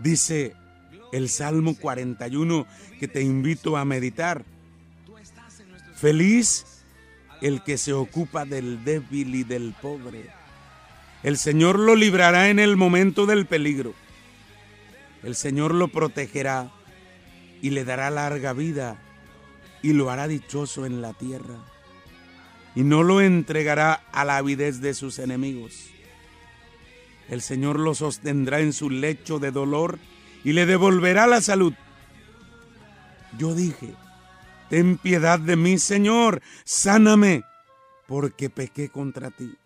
Dice 0.00 0.54
el 1.16 1.28
Salmo 1.28 1.76
41 1.76 2.66
que 2.98 3.08
te 3.08 3.22
invito 3.22 3.76
a 3.76 3.84
meditar. 3.84 4.44
Feliz 5.94 6.84
el 7.40 7.62
que 7.62 7.78
se 7.78 7.92
ocupa 7.92 8.44
del 8.44 8.84
débil 8.84 9.34
y 9.34 9.44
del 9.44 9.74
pobre 9.80 10.30
el 11.24 11.38
Señor 11.38 11.78
lo 11.78 11.96
librará 11.96 12.50
en 12.50 12.58
el 12.58 12.76
momento 12.76 13.24
del 13.24 13.46
peligro. 13.46 13.94
El 15.22 15.34
Señor 15.34 15.72
lo 15.72 15.88
protegerá 15.88 16.70
y 17.62 17.70
le 17.70 17.86
dará 17.86 18.10
larga 18.10 18.52
vida 18.52 18.98
y 19.80 19.94
lo 19.94 20.10
hará 20.10 20.28
dichoso 20.28 20.84
en 20.84 21.00
la 21.00 21.14
tierra. 21.14 21.56
Y 22.74 22.82
no 22.82 23.02
lo 23.02 23.22
entregará 23.22 24.04
a 24.12 24.26
la 24.26 24.36
avidez 24.36 24.82
de 24.82 24.92
sus 24.92 25.18
enemigos. 25.18 25.86
El 27.30 27.40
Señor 27.40 27.80
lo 27.80 27.94
sostendrá 27.94 28.60
en 28.60 28.74
su 28.74 28.90
lecho 28.90 29.38
de 29.38 29.50
dolor 29.50 29.98
y 30.44 30.52
le 30.52 30.66
devolverá 30.66 31.26
la 31.26 31.40
salud. 31.40 31.72
Yo 33.38 33.54
dije, 33.54 33.94
ten 34.68 34.98
piedad 34.98 35.38
de 35.38 35.56
mí, 35.56 35.78
Señor, 35.78 36.42
sáname, 36.64 37.42
porque 38.06 38.50
pequé 38.50 38.90
contra 38.90 39.30
ti. 39.30 39.56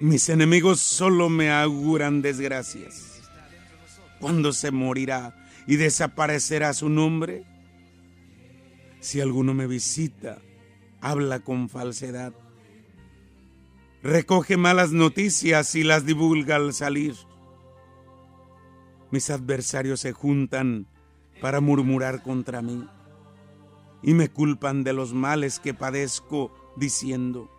Mis 0.00 0.28
enemigos 0.28 0.80
solo 0.80 1.28
me 1.28 1.50
auguran 1.50 2.22
desgracias. 2.22 3.20
¿Cuándo 4.18 4.52
se 4.52 4.70
morirá 4.70 5.34
y 5.66 5.76
desaparecerá 5.76 6.72
su 6.74 6.88
nombre? 6.88 7.44
Si 9.00 9.20
alguno 9.20 9.54
me 9.54 9.66
visita, 9.66 10.38
habla 11.00 11.40
con 11.40 11.68
falsedad. 11.68 12.32
Recoge 14.02 14.56
malas 14.56 14.92
noticias 14.92 15.74
y 15.74 15.84
las 15.84 16.06
divulga 16.06 16.56
al 16.56 16.72
salir. 16.72 17.14
Mis 19.10 19.30
adversarios 19.30 20.00
se 20.00 20.12
juntan 20.12 20.86
para 21.40 21.60
murmurar 21.60 22.22
contra 22.22 22.62
mí 22.62 22.86
y 24.02 24.14
me 24.14 24.28
culpan 24.28 24.84
de 24.84 24.92
los 24.92 25.12
males 25.12 25.58
que 25.58 25.74
padezco 25.74 26.52
diciendo, 26.76 27.50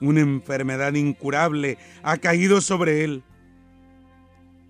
una 0.00 0.20
enfermedad 0.20 0.94
incurable 0.94 1.78
ha 2.02 2.18
caído 2.18 2.60
sobre 2.60 3.04
él. 3.04 3.24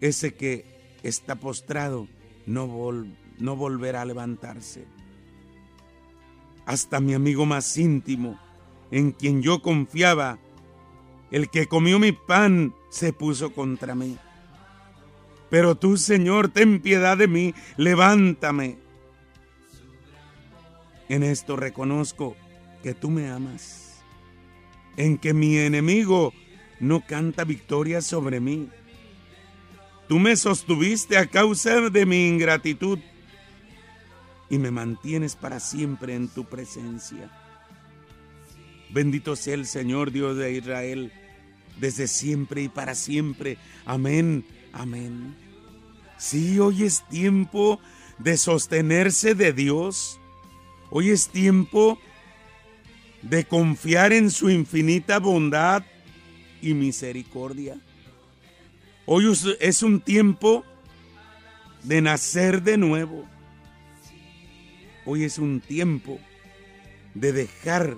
Ese 0.01 0.35
que 0.35 0.97
está 1.03 1.35
postrado 1.37 2.09
no, 2.47 2.67
volverá 2.67 4.03
a 4.03 4.07
levantarse. 4.07 4.87
Hasta 6.67 7.01
mi 7.01 7.15
amigo 7.15 7.47
más 7.47 7.77
íntimo, 7.77 8.39
en 8.91 9.13
quien 9.13 9.43
yo 9.43 9.61
confiaba, 9.61 10.39
el 11.31 11.51
que 11.51 11.67
comió 11.67 11.99
mi 11.99 12.13
pan, 12.13 12.75
se 12.91 13.13
puso 13.13 13.53
contra 13.53 13.95
mí. 13.95 14.17
Pero 15.51 15.75
tú, 15.75 15.97
Señor, 15.97 16.49
ten 16.49 16.81
piedad 16.81 17.17
de 17.17 17.29
mí, 17.29 17.55
levántame. 17.77 18.79
En 21.09 21.23
esto 21.23 21.57
reconozco 21.57 22.37
que 22.83 22.95
tú 22.95 23.11
me 23.11 23.31
amas 23.31 23.89
en 24.99 25.17
que 25.17 25.33
mi 25.33 25.57
enemigo 25.57 26.35
no 26.81 27.07
canta 27.07 27.45
victoria 27.45 28.03
sobre 28.03 28.41
mí. 28.41 28.69
Tú 30.09 30.19
me 30.19 30.37
sostuviste 30.37 31.17
a 31.17 31.27
causa 31.27 31.89
de 31.89 32.05
mi 32.05 32.27
ingratitud 32.27 32.99
y 34.51 34.59
me 34.59 34.73
mantienes 34.73 35.37
para 35.37 35.61
siempre 35.61 36.15
en 36.17 36.29
tu 36.29 36.45
presencia. 36.45 37.31
Bendito 38.91 39.37
sea 39.37 39.55
el 39.55 39.67
Señor 39.67 40.11
Dios 40.11 40.37
de 40.37 40.53
Israel, 40.53 41.13
desde 41.79 42.09
siempre 42.09 42.63
y 42.63 42.69
para 42.69 42.97
siempre. 42.97 43.57
Amén, 43.85 44.45
amén. 44.73 45.37
Sí, 46.17 46.59
hoy 46.59 46.85
es 46.85 47.07
tiempo 47.09 47.81
de 48.19 48.37
sostenerse 48.37 49.35
de 49.35 49.53
Dios. 49.53 50.21
Hoy 50.91 51.11
es 51.11 51.29
tiempo 51.29 51.99
de 53.23 53.45
confiar 53.45 54.13
en 54.13 54.31
su 54.31 54.51
infinita 54.51 55.19
bondad 55.19 55.85
y 56.61 56.75
misericordia. 56.75 57.79
Hoy 59.07 59.33
es 59.61 59.83
un 59.83 60.01
tiempo 60.01 60.65
de 61.83 62.03
nacer 62.03 62.63
de 62.63 62.77
nuevo. 62.77 63.25
Hoy 65.07 65.25
es 65.25 65.39
un 65.39 65.61
tiempo 65.61 66.19
de 67.15 67.33
dejar 67.33 67.97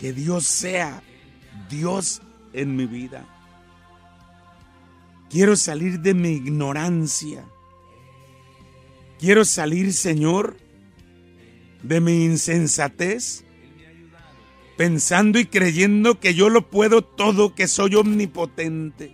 que 0.00 0.12
Dios 0.12 0.46
sea 0.46 1.02
Dios 1.68 2.22
en 2.52 2.76
mi 2.76 2.86
vida. 2.86 3.26
Quiero 5.30 5.56
salir 5.56 6.00
de 6.00 6.14
mi 6.14 6.30
ignorancia. 6.30 7.44
Quiero 9.18 9.44
salir, 9.44 9.92
Señor, 9.92 10.56
de 11.82 12.00
mi 12.00 12.24
insensatez, 12.24 13.44
pensando 14.76 15.38
y 15.38 15.44
creyendo 15.44 16.18
que 16.18 16.34
yo 16.34 16.48
lo 16.48 16.70
puedo 16.70 17.02
todo, 17.02 17.54
que 17.54 17.68
soy 17.68 17.96
omnipotente, 17.96 19.12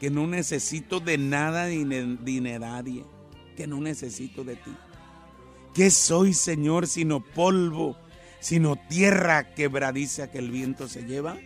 que 0.00 0.10
no 0.10 0.26
necesito 0.26 1.00
de 1.00 1.18
nada 1.18 1.68
ni 1.68 1.84
de 1.84 2.58
nadie, 2.58 3.04
que 3.56 3.66
no 3.66 3.80
necesito 3.80 4.44
de 4.44 4.56
ti. 4.56 4.72
¿Qué 5.72 5.90
soy, 5.90 6.34
Señor, 6.34 6.86
sino 6.86 7.24
polvo, 7.24 7.96
sino 8.40 8.76
tierra 8.76 9.54
quebradiza 9.54 10.30
que 10.30 10.38
el 10.38 10.50
viento 10.50 10.88
se 10.88 11.04
lleva? 11.04 11.38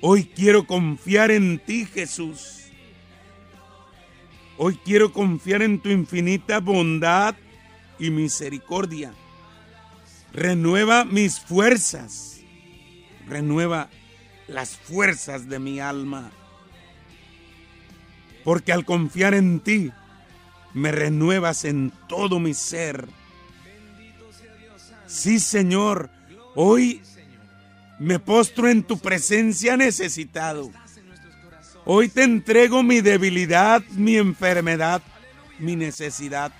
Hoy 0.00 0.24
quiero 0.26 0.64
confiar 0.66 1.32
en 1.32 1.58
ti, 1.58 1.84
Jesús. 1.84 2.66
Hoy 4.56 4.78
quiero 4.84 5.12
confiar 5.12 5.62
en 5.62 5.80
tu 5.80 5.88
infinita 5.88 6.60
bondad 6.60 7.34
y 7.98 8.10
misericordia. 8.10 9.12
Renueva 10.32 11.04
mis 11.04 11.40
fuerzas. 11.40 12.40
Renueva 13.26 13.88
las 14.46 14.76
fuerzas 14.76 15.48
de 15.48 15.58
mi 15.58 15.80
alma. 15.80 16.30
Porque 18.44 18.72
al 18.72 18.84
confiar 18.84 19.34
en 19.34 19.58
ti, 19.58 19.90
me 20.74 20.92
renuevas 20.92 21.64
en 21.64 21.92
todo 22.08 22.38
mi 22.38 22.54
ser. 22.54 23.08
Sí, 25.06 25.40
Señor, 25.40 26.08
hoy 26.54 27.02
me 27.98 28.18
postro 28.18 28.68
en 28.68 28.82
tu 28.82 28.98
presencia 28.98 29.76
necesitado. 29.76 30.70
Hoy 31.84 32.08
te 32.08 32.22
entrego 32.22 32.82
mi 32.82 33.00
debilidad, 33.00 33.82
mi 33.90 34.16
enfermedad, 34.16 35.02
mi 35.58 35.74
necesidad, 35.74 36.52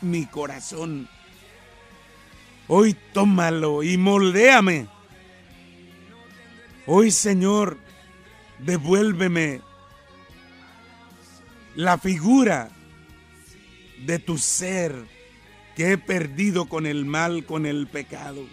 mi 0.00 0.26
corazón. 0.26 1.08
Hoy 2.66 2.94
tómalo 3.12 3.82
y 3.82 3.96
moldéame. 3.96 4.88
Hoy, 6.86 7.10
Señor, 7.10 7.78
devuélveme 8.58 9.62
la 11.74 11.96
figura 11.98 12.70
de 14.04 14.18
tu 14.18 14.38
ser 14.38 14.94
que 15.76 15.92
he 15.92 15.98
perdido 15.98 16.66
con 16.66 16.86
el 16.86 17.04
mal, 17.04 17.44
con 17.44 17.66
el 17.66 17.86
pecado. 17.86 18.46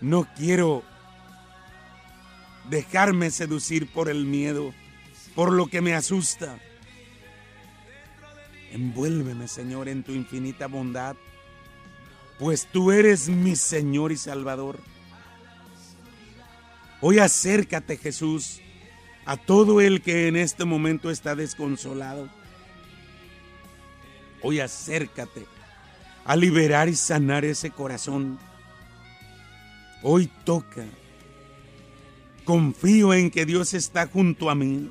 No 0.00 0.26
quiero 0.36 0.82
dejarme 2.70 3.30
seducir 3.30 3.90
por 3.92 4.08
el 4.08 4.24
miedo, 4.24 4.72
por 5.34 5.52
lo 5.52 5.66
que 5.66 5.80
me 5.80 5.94
asusta. 5.94 6.58
Envuélveme, 8.72 9.48
Señor, 9.48 9.88
en 9.88 10.02
tu 10.02 10.12
infinita 10.12 10.68
bondad, 10.68 11.16
pues 12.38 12.66
tú 12.70 12.92
eres 12.92 13.28
mi 13.28 13.56
Señor 13.56 14.12
y 14.12 14.16
Salvador. 14.16 14.78
Hoy 17.02 17.18
acércate, 17.18 17.96
Jesús, 17.96 18.60
a 19.26 19.36
todo 19.36 19.80
el 19.80 20.02
que 20.02 20.28
en 20.28 20.36
este 20.36 20.64
momento 20.64 21.10
está 21.10 21.34
desconsolado. 21.34 22.28
Hoy 24.42 24.60
acércate 24.60 25.46
a 26.24 26.36
liberar 26.36 26.88
y 26.88 26.94
sanar 26.94 27.44
ese 27.44 27.70
corazón 27.70 28.38
Hoy 30.02 30.30
toca. 30.44 30.84
Confío 32.44 33.12
en 33.12 33.30
que 33.30 33.46
Dios 33.46 33.74
está 33.74 34.06
junto 34.06 34.50
a 34.50 34.54
mí. 34.54 34.90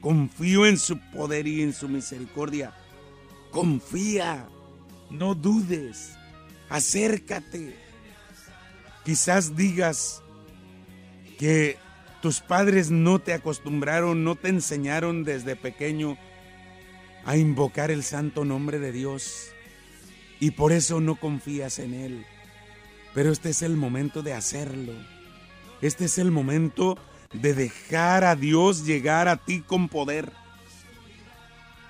Confío 0.00 0.66
en 0.66 0.78
su 0.78 0.98
poder 1.12 1.46
y 1.46 1.62
en 1.62 1.72
su 1.72 1.88
misericordia. 1.88 2.74
Confía. 3.50 4.48
No 5.10 5.34
dudes. 5.34 6.12
Acércate. 6.68 7.76
Quizás 9.04 9.56
digas 9.56 10.22
que 11.38 11.78
tus 12.20 12.40
padres 12.40 12.90
no 12.90 13.18
te 13.18 13.32
acostumbraron, 13.32 14.24
no 14.24 14.36
te 14.36 14.48
enseñaron 14.48 15.24
desde 15.24 15.56
pequeño 15.56 16.18
a 17.24 17.36
invocar 17.36 17.90
el 17.90 18.02
santo 18.02 18.44
nombre 18.44 18.78
de 18.78 18.92
Dios 18.92 19.48
y 20.38 20.52
por 20.52 20.72
eso 20.72 21.00
no 21.00 21.16
confías 21.16 21.78
en 21.78 21.94
Él. 21.94 22.26
Pero 23.14 23.32
este 23.32 23.50
es 23.50 23.62
el 23.62 23.76
momento 23.76 24.22
de 24.22 24.34
hacerlo. 24.34 24.92
Este 25.82 26.04
es 26.04 26.18
el 26.18 26.30
momento 26.30 26.98
de 27.32 27.54
dejar 27.54 28.24
a 28.24 28.36
Dios 28.36 28.84
llegar 28.84 29.28
a 29.28 29.36
ti 29.36 29.60
con 29.60 29.88
poder. 29.88 30.32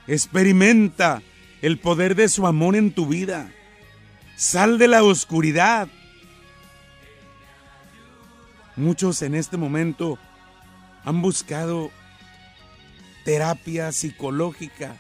Experimenta 0.07 1.23
el 1.63 1.79
poder 1.79 2.15
de 2.15 2.29
su 2.29 2.47
amor 2.47 2.77
en 2.77 2.93
tu 2.93 3.07
vida. 3.07 3.53
Sal 4.37 4.79
de 4.79 4.89
la 4.89 5.03
oscuridad. 5.03 5.89
Muchos 8.77 9.21
en 9.23 9.35
este 9.35 9.57
momento 9.57 10.19
han 11.05 11.21
buscado 11.21 11.91
terapia 13.25 13.93
psicológica. 13.93 14.97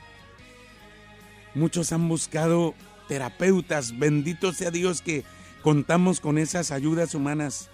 Muchos 1.54 1.92
han 1.92 2.08
buscado 2.08 2.74
terapeutas. 3.08 3.98
Bendito 3.98 4.52
sea 4.52 4.70
Dios 4.70 5.00
que 5.00 5.24
contamos 5.62 6.20
con 6.20 6.38
esas 6.38 6.70
ayudas 6.70 7.14
humanas, 7.14 7.70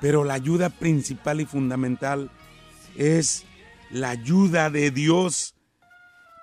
pero 0.00 0.24
la 0.24 0.34
ayuda 0.34 0.70
principal 0.70 1.40
y 1.40 1.46
fundamental 1.46 2.30
es 2.96 3.44
la 3.90 4.10
ayuda 4.10 4.70
de 4.70 4.90
Dios 4.90 5.54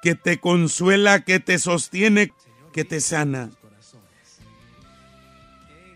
que 0.01 0.15
te 0.15 0.39
consuela, 0.39 1.21
que 1.21 1.39
te 1.39 1.59
sostiene, 1.59 2.33
que 2.71 2.83
te 2.83 2.99
sana. 2.99 3.51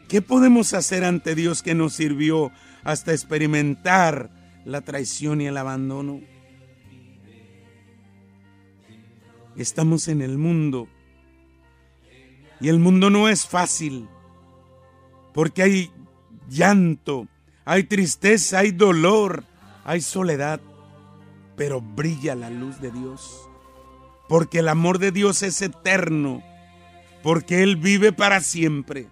¿Qué 0.08 0.22
podemos 0.22 0.74
hacer 0.74 1.04
ante 1.04 1.36
Dios 1.36 1.62
que 1.62 1.76
nos 1.76 1.94
sirvió 1.94 2.52
hasta 2.84 3.12
experimentar 3.12 4.30
la 4.64 4.82
traición 4.82 5.42
y 5.42 5.48
el 5.48 5.58
abandono? 5.58 6.22
Estamos 9.58 10.08
en 10.08 10.22
el 10.22 10.38
mundo 10.38 10.88
y 12.62 12.70
el 12.70 12.80
mundo 12.80 13.10
no 13.10 13.28
es 13.28 13.46
fácil 13.46 14.08
porque 15.38 15.62
hay 15.62 15.92
llanto, 16.50 17.28
hay 17.64 17.84
tristeza, 17.84 18.58
hay 18.58 18.72
dolor, 18.72 19.44
hay 19.86 20.02
soledad, 20.02 20.60
pero 21.56 21.80
brilla 21.80 22.34
la 22.34 22.50
luz 22.50 22.82
de 22.82 22.90
Dios, 22.90 23.48
porque 24.28 24.58
el 24.58 24.68
amor 24.68 24.98
de 24.98 25.12
Dios 25.12 25.44
es 25.44 25.62
eterno, 25.62 26.42
porque 27.22 27.62
Él 27.62 27.76
vive 27.76 28.12
para 28.12 28.42
siempre, 28.42 29.10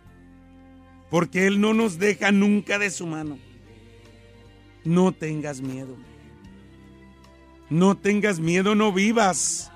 porque 1.12 1.46
Él 1.46 1.62
no 1.62 1.76
nos 1.76 2.00
deja 2.00 2.32
nunca 2.32 2.80
de 2.80 2.90
su 2.90 3.06
mano. 3.06 3.38
No 4.84 5.12
tengas 5.12 5.62
miedo. 5.62 5.96
No 7.70 7.98
tengas 7.98 8.40
miedo, 8.40 8.74
no 8.74 8.92
vivas 8.92 9.72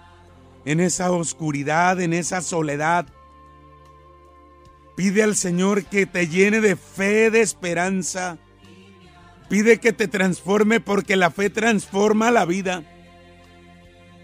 en 0.65 0.79
esa 0.79 1.11
oscuridad, 1.11 2.01
en 2.01 2.11
esa 2.11 2.41
soledad, 2.41 3.05
Pide 4.99 5.23
al 5.23 5.37
Señor 5.37 5.85
que 5.85 6.05
te 6.05 6.27
llene 6.27 6.59
de 6.59 6.75
fe, 6.75 7.31
de 7.31 7.39
esperanza. 7.39 8.37
Pide 9.47 9.79
que 9.79 9.93
te 9.93 10.09
transforme 10.09 10.81
porque 10.81 11.15
la 11.15 11.31
fe 11.31 11.49
transforma 11.49 12.31
la 12.31 12.43
vida. 12.43 12.83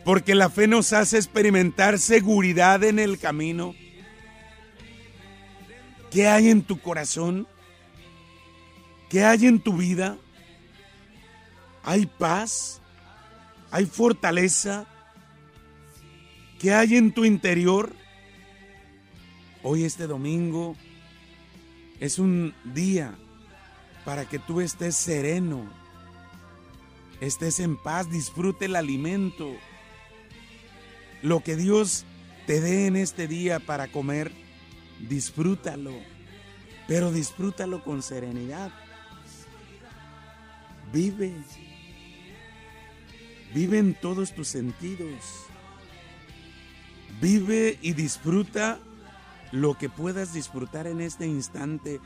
Porque 0.04 0.36
la 0.36 0.50
fe 0.50 0.68
nos 0.68 0.92
hace 0.92 1.16
experimentar 1.16 1.98
seguridad 1.98 2.84
en 2.84 3.00
el 3.00 3.18
camino. 3.18 3.74
¿Qué 6.12 6.28
hay 6.28 6.50
en 6.50 6.62
tu 6.62 6.82
corazón? 6.82 7.48
¿Qué 9.10 9.24
hay 9.24 9.46
en 9.46 9.62
tu 9.62 9.78
vida? 9.78 10.18
¿Hay 11.86 12.06
paz? 12.06 12.82
¿Hay 13.72 13.86
fortaleza? 13.86 14.86
¿Qué 16.60 16.74
hay 16.74 16.98
en 16.98 17.14
tu 17.14 17.24
interior? 17.24 17.94
Hoy 19.68 19.84
este 19.84 20.06
domingo 20.06 20.76
es 22.00 22.20
un 22.20 22.54
día 22.76 23.16
para 24.06 24.30
que 24.30 24.38
tú 24.38 24.62
estés 24.62 24.96
sereno, 24.96 25.66
estés 27.20 27.60
en 27.60 27.76
paz, 27.76 28.12
disfrute 28.12 28.66
el 28.66 28.76
alimento. 28.76 29.56
Lo 31.24 31.40
que 31.40 31.56
Dios 31.56 32.06
te 32.46 32.62
dé 32.62 32.86
en 32.86 32.96
este 32.96 33.28
día 33.28 33.60
para 33.60 33.88
comer, 33.88 34.32
disfrútalo, 35.10 35.94
pero 36.88 37.12
disfrútalo 37.12 37.84
con 37.84 38.04
serenidad. 38.04 38.72
Vive, 40.94 41.34
vive 43.52 43.80
en 43.80 43.96
todos 43.96 44.36
tus 44.36 44.48
sentidos. 44.48 45.48
Vive 47.20 47.80
y 47.82 47.94
disfruta 47.94 48.78
lo 49.52 49.78
que 49.78 49.90
puedas 49.90 50.34
disfrutar 50.34 50.88
en 50.88 51.02
este 51.02 51.28
instante, 51.28 52.00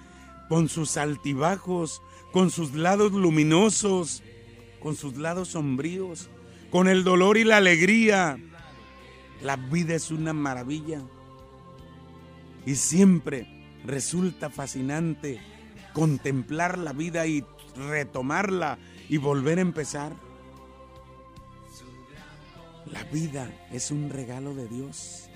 con 0.47 0.67
sus 0.67 0.97
altibajos, 0.97 2.01
con 2.31 2.49
sus 2.49 2.73
lados 2.73 3.11
luminosos, 3.11 4.23
con 4.81 4.95
sus 4.95 5.17
lados 5.17 5.49
sombríos, 5.49 6.29
con 6.71 6.87
el 6.87 7.03
dolor 7.03 7.37
y 7.37 7.43
la 7.43 7.57
alegría. 7.57 8.37
La 9.41 9.55
vida 9.55 9.95
es 9.95 10.11
una 10.11 10.33
maravilla 10.33 11.01
y 12.65 12.75
siempre 12.75 13.47
resulta 13.85 14.49
fascinante 14.49 15.39
contemplar 15.93 16.77
la 16.77 16.93
vida 16.93 17.25
y 17.25 17.45
retomarla 17.75 18.77
y 19.07 19.17
volver 19.17 19.59
a 19.59 19.61
empezar. 19.61 20.13
La 22.85 23.03
vida 23.05 23.51
es 23.71 23.91
un 23.91 24.09
regalo 24.09 24.53
de 24.53 24.67
Dios. 24.67 25.28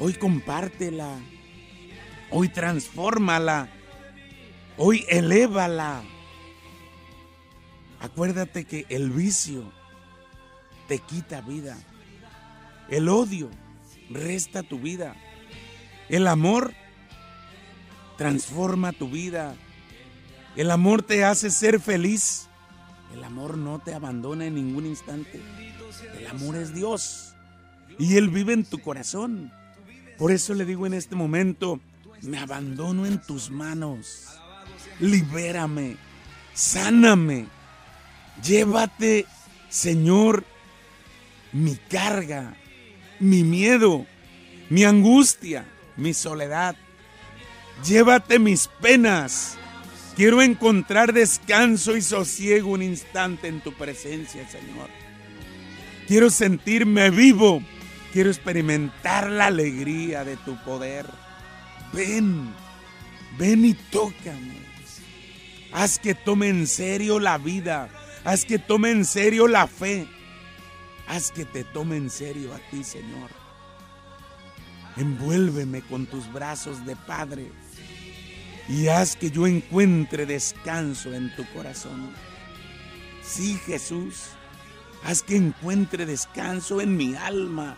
Hoy 0.00 0.14
compártela. 0.14 1.18
Hoy 2.30 2.48
transfórmala. 2.48 3.68
Hoy 4.76 5.04
elévala. 5.08 6.02
Acuérdate 8.00 8.64
que 8.64 8.86
el 8.90 9.10
vicio 9.10 9.72
te 10.86 11.00
quita 11.00 11.40
vida. 11.40 11.76
El 12.88 13.08
odio 13.08 13.50
resta 14.08 14.62
tu 14.62 14.78
vida. 14.78 15.16
El 16.08 16.28
amor 16.28 16.72
transforma 18.16 18.92
tu 18.92 19.08
vida. 19.08 19.56
El 20.54 20.70
amor 20.70 21.02
te 21.02 21.24
hace 21.24 21.50
ser 21.50 21.80
feliz. 21.80 22.48
El 23.12 23.24
amor 23.24 23.58
no 23.58 23.80
te 23.80 23.94
abandona 23.94 24.46
en 24.46 24.54
ningún 24.54 24.86
instante. 24.86 25.40
El 26.16 26.26
amor 26.28 26.56
es 26.56 26.72
Dios. 26.72 27.34
Y 27.98 28.16
Él 28.16 28.28
vive 28.28 28.52
en 28.52 28.64
tu 28.64 28.78
corazón. 28.78 29.52
Por 30.18 30.32
eso 30.32 30.52
le 30.54 30.64
digo 30.64 30.86
en 30.86 30.94
este 30.94 31.14
momento, 31.14 31.80
me 32.22 32.38
abandono 32.38 33.06
en 33.06 33.22
tus 33.22 33.50
manos. 33.50 34.26
Libérame. 35.00 35.96
Sáname. 36.54 37.46
Llévate, 38.42 39.26
Señor, 39.68 40.44
mi 41.52 41.76
carga, 41.76 42.56
mi 43.20 43.44
miedo, 43.44 44.06
mi 44.68 44.84
angustia, 44.84 45.64
mi 45.96 46.14
soledad. 46.14 46.76
Llévate 47.86 48.38
mis 48.38 48.68
penas. 48.80 49.56
Quiero 50.16 50.42
encontrar 50.42 51.12
descanso 51.12 51.96
y 51.96 52.02
sosiego 52.02 52.70
un 52.70 52.82
instante 52.82 53.46
en 53.46 53.60
tu 53.60 53.72
presencia, 53.72 54.48
Señor. 54.48 54.88
Quiero 56.08 56.28
sentirme 56.28 57.10
vivo. 57.10 57.62
Quiero 58.12 58.30
experimentar 58.30 59.30
la 59.30 59.46
alegría 59.46 60.24
de 60.24 60.36
tu 60.38 60.56
poder. 60.64 61.06
Ven, 61.92 62.54
ven 63.38 63.64
y 63.64 63.74
tócame. 63.74 64.58
Haz 65.72 65.98
que 65.98 66.14
tome 66.14 66.48
en 66.48 66.66
serio 66.66 67.18
la 67.18 67.38
vida. 67.38 67.88
Haz 68.24 68.44
que 68.44 68.58
tome 68.58 68.90
en 68.90 69.04
serio 69.04 69.46
la 69.46 69.66
fe. 69.66 70.06
Haz 71.06 71.30
que 71.30 71.44
te 71.44 71.64
tome 71.64 71.96
en 71.96 72.10
serio 72.10 72.54
a 72.54 72.58
ti, 72.70 72.84
Señor. 72.84 73.30
Envuélveme 74.96 75.82
con 75.82 76.06
tus 76.06 76.30
brazos 76.32 76.84
de 76.84 76.96
Padre 76.96 77.50
y 78.68 78.88
haz 78.88 79.16
que 79.16 79.30
yo 79.30 79.46
encuentre 79.46 80.26
descanso 80.26 81.14
en 81.14 81.34
tu 81.34 81.46
corazón. 81.52 82.10
Sí, 83.22 83.58
Jesús, 83.64 84.24
haz 85.04 85.22
que 85.22 85.36
encuentre 85.36 86.04
descanso 86.04 86.80
en 86.80 86.96
mi 86.96 87.14
alma. 87.14 87.76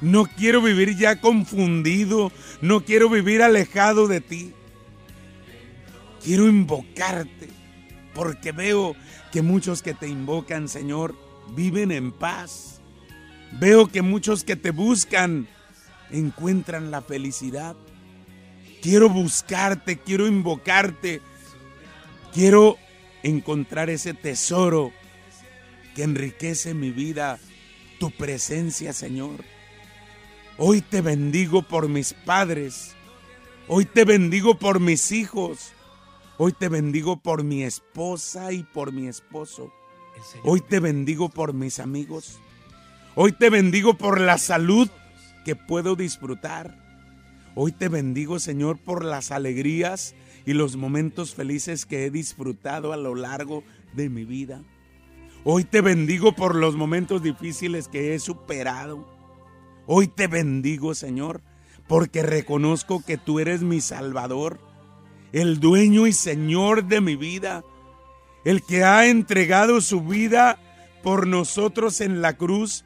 No 0.00 0.26
quiero 0.26 0.60
vivir 0.60 0.96
ya 0.96 1.20
confundido, 1.20 2.30
no 2.60 2.84
quiero 2.84 3.08
vivir 3.08 3.42
alejado 3.42 4.08
de 4.08 4.20
ti. 4.20 4.52
Quiero 6.22 6.48
invocarte, 6.48 7.48
porque 8.14 8.52
veo 8.52 8.94
que 9.32 9.42
muchos 9.42 9.82
que 9.82 9.94
te 9.94 10.08
invocan, 10.08 10.68
Señor, 10.68 11.14
viven 11.54 11.92
en 11.92 12.12
paz. 12.12 12.80
Veo 13.52 13.86
que 13.88 14.02
muchos 14.02 14.44
que 14.44 14.56
te 14.56 14.70
buscan 14.70 15.48
encuentran 16.10 16.90
la 16.90 17.02
felicidad. 17.02 17.76
Quiero 18.82 19.08
buscarte, 19.08 19.98
quiero 19.98 20.26
invocarte, 20.26 21.20
quiero 22.34 22.76
encontrar 23.22 23.88
ese 23.90 24.14
tesoro 24.14 24.92
que 25.94 26.02
enriquece 26.02 26.74
mi 26.74 26.90
vida, 26.90 27.38
tu 27.98 28.10
presencia, 28.10 28.92
Señor. 28.92 29.55
Hoy 30.58 30.80
te 30.80 31.02
bendigo 31.02 31.60
por 31.60 31.86
mis 31.86 32.14
padres, 32.14 32.94
hoy 33.68 33.84
te 33.84 34.06
bendigo 34.06 34.58
por 34.58 34.80
mis 34.80 35.12
hijos, 35.12 35.72
hoy 36.38 36.52
te 36.52 36.70
bendigo 36.70 37.18
por 37.18 37.44
mi 37.44 37.62
esposa 37.62 38.54
y 38.54 38.62
por 38.62 38.90
mi 38.90 39.06
esposo, 39.06 39.70
hoy 40.44 40.62
te 40.62 40.80
bendigo 40.80 41.28
por 41.28 41.52
mis 41.52 41.78
amigos, 41.78 42.38
hoy 43.16 43.32
te 43.32 43.50
bendigo 43.50 43.98
por 43.98 44.18
la 44.18 44.38
salud 44.38 44.88
que 45.44 45.56
puedo 45.56 45.94
disfrutar. 45.94 46.86
Hoy 47.54 47.72
te 47.72 47.88
bendigo, 47.88 48.38
Señor, 48.38 48.78
por 48.78 49.04
las 49.04 49.30
alegrías 49.32 50.14
y 50.44 50.52
los 50.52 50.76
momentos 50.76 51.34
felices 51.34 51.86
que 51.86 52.04
he 52.04 52.10
disfrutado 52.10 52.94
a 52.94 52.98
lo 52.98 53.14
largo 53.14 53.62
de 53.94 54.08
mi 54.10 54.24
vida. 54.24 54.62
Hoy 55.44 55.64
te 55.64 55.80
bendigo 55.80 56.34
por 56.34 56.54
los 56.54 56.76
momentos 56.76 57.22
difíciles 57.22 57.88
que 57.88 58.14
he 58.14 58.18
superado. 58.18 59.15
Hoy 59.86 60.08
te 60.08 60.26
bendigo, 60.26 60.94
Señor, 60.94 61.42
porque 61.86 62.22
reconozco 62.22 63.04
que 63.04 63.16
tú 63.16 63.38
eres 63.38 63.62
mi 63.62 63.80
Salvador, 63.80 64.58
el 65.32 65.60
dueño 65.60 66.06
y 66.06 66.12
Señor 66.12 66.86
de 66.86 67.00
mi 67.00 67.14
vida, 67.14 67.62
el 68.44 68.62
que 68.62 68.82
ha 68.82 69.06
entregado 69.06 69.80
su 69.80 70.00
vida 70.00 70.58
por 71.02 71.28
nosotros 71.28 72.00
en 72.00 72.20
la 72.20 72.36
cruz, 72.36 72.84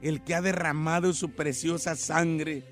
el 0.00 0.22
que 0.22 0.34
ha 0.34 0.40
derramado 0.40 1.12
su 1.12 1.30
preciosa 1.32 1.96
sangre 1.96 2.64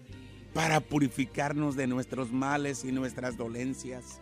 para 0.54 0.80
purificarnos 0.80 1.76
de 1.76 1.86
nuestros 1.86 2.32
males 2.32 2.82
y 2.82 2.92
nuestras 2.92 3.36
dolencias. 3.36 4.20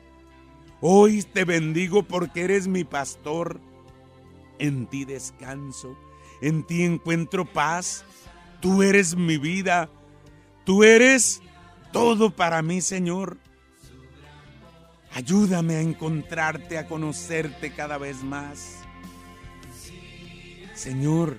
Hoy 0.80 1.22
te 1.22 1.44
bendigo 1.44 2.02
porque 2.02 2.42
eres 2.42 2.66
mi 2.66 2.82
pastor. 2.82 3.60
En 4.58 4.86
ti 4.86 5.04
descanso, 5.04 5.96
en 6.40 6.64
ti 6.64 6.82
encuentro 6.82 7.44
paz. 7.44 8.04
Tú 8.64 8.82
eres 8.82 9.14
mi 9.14 9.36
vida. 9.36 9.90
Tú 10.64 10.84
eres 10.84 11.42
todo 11.92 12.30
para 12.30 12.62
mí, 12.62 12.80
Señor. 12.80 13.36
Ayúdame 15.12 15.74
a 15.76 15.82
encontrarte, 15.82 16.78
a 16.78 16.86
conocerte 16.86 17.74
cada 17.74 17.98
vez 17.98 18.22
más. 18.22 18.78
Señor, 20.74 21.36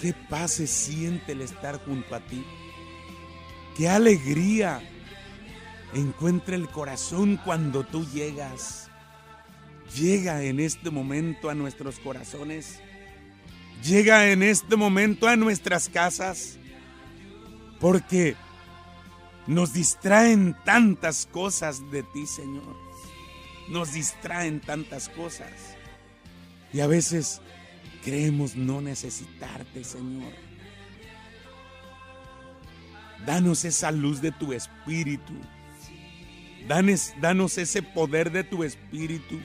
qué 0.00 0.14
paz 0.14 0.52
se 0.52 0.66
siente 0.66 1.32
el 1.32 1.42
estar 1.42 1.84
junto 1.84 2.14
a 2.14 2.20
ti. 2.20 2.42
Qué 3.76 3.90
alegría 3.90 4.80
encuentra 5.92 6.56
el 6.56 6.66
corazón 6.70 7.38
cuando 7.44 7.84
tú 7.84 8.06
llegas. 8.06 8.88
Llega 9.94 10.42
en 10.44 10.60
este 10.60 10.88
momento 10.90 11.50
a 11.50 11.54
nuestros 11.54 11.98
corazones. 11.98 12.80
Llega 13.82 14.28
en 14.30 14.42
este 14.42 14.76
momento 14.76 15.26
a 15.26 15.36
nuestras 15.36 15.88
casas. 15.88 16.58
Porque 17.80 18.36
nos 19.46 19.72
distraen 19.72 20.56
tantas 20.64 21.26
cosas 21.26 21.90
de 21.90 22.04
ti, 22.04 22.26
Señor. 22.26 22.76
Nos 23.68 23.92
distraen 23.92 24.60
tantas 24.60 25.08
cosas. 25.08 25.50
Y 26.72 26.80
a 26.80 26.86
veces 26.86 27.40
creemos 28.04 28.54
no 28.54 28.80
necesitarte, 28.80 29.82
Señor. 29.82 30.32
Danos 33.26 33.64
esa 33.64 33.90
luz 33.90 34.20
de 34.20 34.30
tu 34.30 34.52
espíritu. 34.52 35.32
Danos, 36.68 37.14
danos 37.20 37.58
ese 37.58 37.82
poder 37.82 38.30
de 38.30 38.44
tu 38.44 38.62
espíritu 38.62 39.40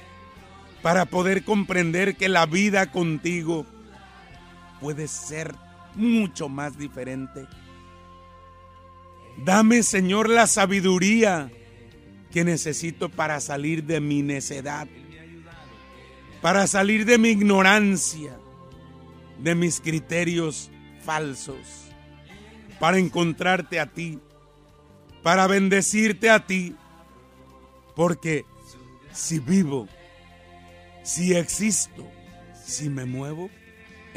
para 0.84 1.06
poder 1.06 1.44
comprender 1.44 2.16
que 2.16 2.30
la 2.30 2.46
vida 2.46 2.92
contigo 2.92 3.66
puede 4.80 5.08
ser 5.08 5.56
mucho 5.96 6.50
más 6.50 6.78
diferente. 6.78 7.48
Dame, 9.44 9.84
Señor, 9.84 10.30
la 10.30 10.48
sabiduría 10.48 11.52
que 12.32 12.44
necesito 12.44 13.10
para 13.10 13.40
salir 13.40 13.84
de 13.84 14.00
mi 14.00 14.22
necedad. 14.22 14.88
para 16.42 16.68
salir 16.68 17.04
de 17.06 17.18
mi 17.18 17.30
ignorancia, 17.30 18.38
de 19.40 19.56
mis 19.56 19.82
criterios 19.82 20.70
falsos, 21.04 21.90
para 22.80 23.00
encontrarte 23.00 23.80
a 23.80 23.88
ti, 23.88 24.20
para 25.24 25.48
bendecirte 25.48 26.30
a 26.30 26.46
ti, 26.46 26.76
porque 27.96 28.46
si 29.12 29.40
vivo, 29.40 29.88
si 31.04 31.36
existo, 31.36 32.08
si 32.64 32.88
me 32.88 33.06
muevo, 33.06 33.50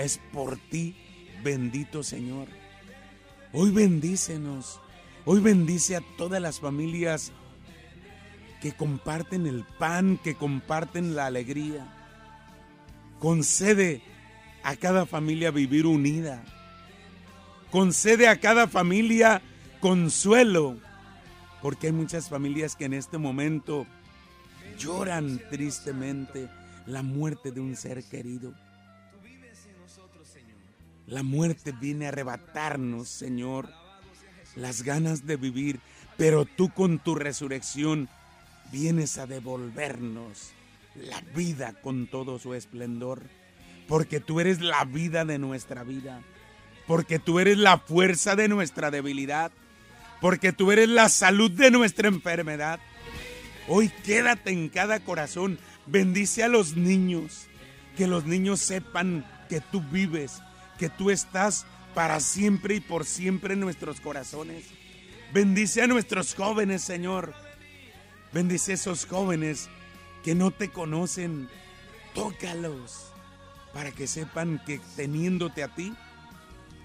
es 0.05 0.21
por 0.33 0.57
ti, 0.57 0.97
bendito 1.43 2.03
Señor. 2.03 2.49
Hoy 3.53 3.71
bendícenos, 3.71 4.81
hoy 5.25 5.41
bendice 5.41 5.97
a 5.97 6.03
todas 6.17 6.41
las 6.41 6.61
familias 6.61 7.33
que 8.61 8.73
comparten 8.73 9.47
el 9.47 9.65
pan, 9.79 10.19
que 10.23 10.35
comparten 10.35 11.15
la 11.17 11.27
alegría. 11.27 11.87
Concede 13.19 14.03
a 14.63 14.77
cada 14.77 15.07
familia 15.07 15.51
vivir 15.51 15.87
unida. 15.87 16.43
Concede 17.71 18.29
a 18.29 18.41
cada 18.41 18.69
familia 18.69 19.43
consuelo, 19.81 20.77
porque 21.63 21.89
hay 21.89 21.93
muchas 21.93 22.29
familias 22.29 22.77
que 22.77 22.85
en 22.85 22.95
este 22.95 23.19
momento 23.19 23.87
lloran 24.79 25.41
tristemente 25.51 26.49
la 26.87 27.03
muerte 27.03 27.53
de 27.53 27.61
un 27.61 27.77
ser 27.77 28.03
querido. 28.05 28.53
La 31.11 31.25
muerte 31.25 31.73
viene 31.73 32.07
a 32.07 32.11
arrebatarnos, 32.11 33.09
Señor, 33.09 33.69
las 34.55 34.85
ganas 34.85 35.27
de 35.27 35.37
vivir, 35.37 35.81
pero 36.17 36.45
tú 36.45 36.73
con 36.73 37.01
tu 37.01 37.17
resurrección 37.17 38.09
vienes 38.71 39.19
a 39.19 39.27
devolvernos 39.27 40.53
la 40.95 41.21
vida 41.35 41.75
con 41.83 42.07
todo 42.07 42.39
su 42.39 42.55
esplendor, 42.55 43.23
porque 43.89 44.21
tú 44.21 44.39
eres 44.39 44.61
la 44.61 44.85
vida 44.85 45.25
de 45.25 45.41
nuestra 45.41 45.83
vida, 45.83 46.23
porque 46.87 47.19
tú 47.19 47.41
eres 47.41 47.59
la 47.59 47.79
fuerza 47.79 48.37
de 48.37 48.47
nuestra 48.47 48.93
debilidad, 48.93 49.51
porque 50.21 50.53
tú 50.53 50.71
eres 50.71 50.89
la 50.89 51.09
salud 51.09 51.51
de 51.51 51.73
nuestra 51.73 52.07
enfermedad. 52.07 52.79
Hoy 53.67 53.91
quédate 54.05 54.53
en 54.53 54.69
cada 54.69 55.01
corazón, 55.01 55.59
bendice 55.87 56.45
a 56.45 56.49
los 56.49 56.77
niños, 56.77 57.49
que 57.97 58.07
los 58.07 58.27
niños 58.27 58.61
sepan 58.61 59.27
que 59.49 59.61
tú 59.61 59.83
vives, 59.91 60.41
que 60.81 60.89
tú 60.89 61.11
estás 61.11 61.67
para 61.95 62.21
siempre 62.21 62.77
y 62.77 62.81
por 62.81 63.05
siempre 63.05 63.53
en 63.53 63.61
nuestros 63.61 64.01
corazones. 64.01 64.65
Bendice 65.31 65.83
a 65.83 65.87
nuestros 65.87 66.35
jóvenes, 66.35 66.81
Señor. 66.81 67.35
Bendice 68.33 68.73
a 68.73 68.75
esos 68.77 69.05
jóvenes 69.05 69.69
que 70.25 70.35
no 70.35 70.51
te 70.51 70.71
conocen. 70.71 71.51
Tócalos 72.15 73.13
para 73.75 73.93
que 73.93 74.07
sepan 74.07 74.63
que 74.65 74.81
teniéndote 74.97 75.63
a 75.63 75.69
ti 75.69 75.93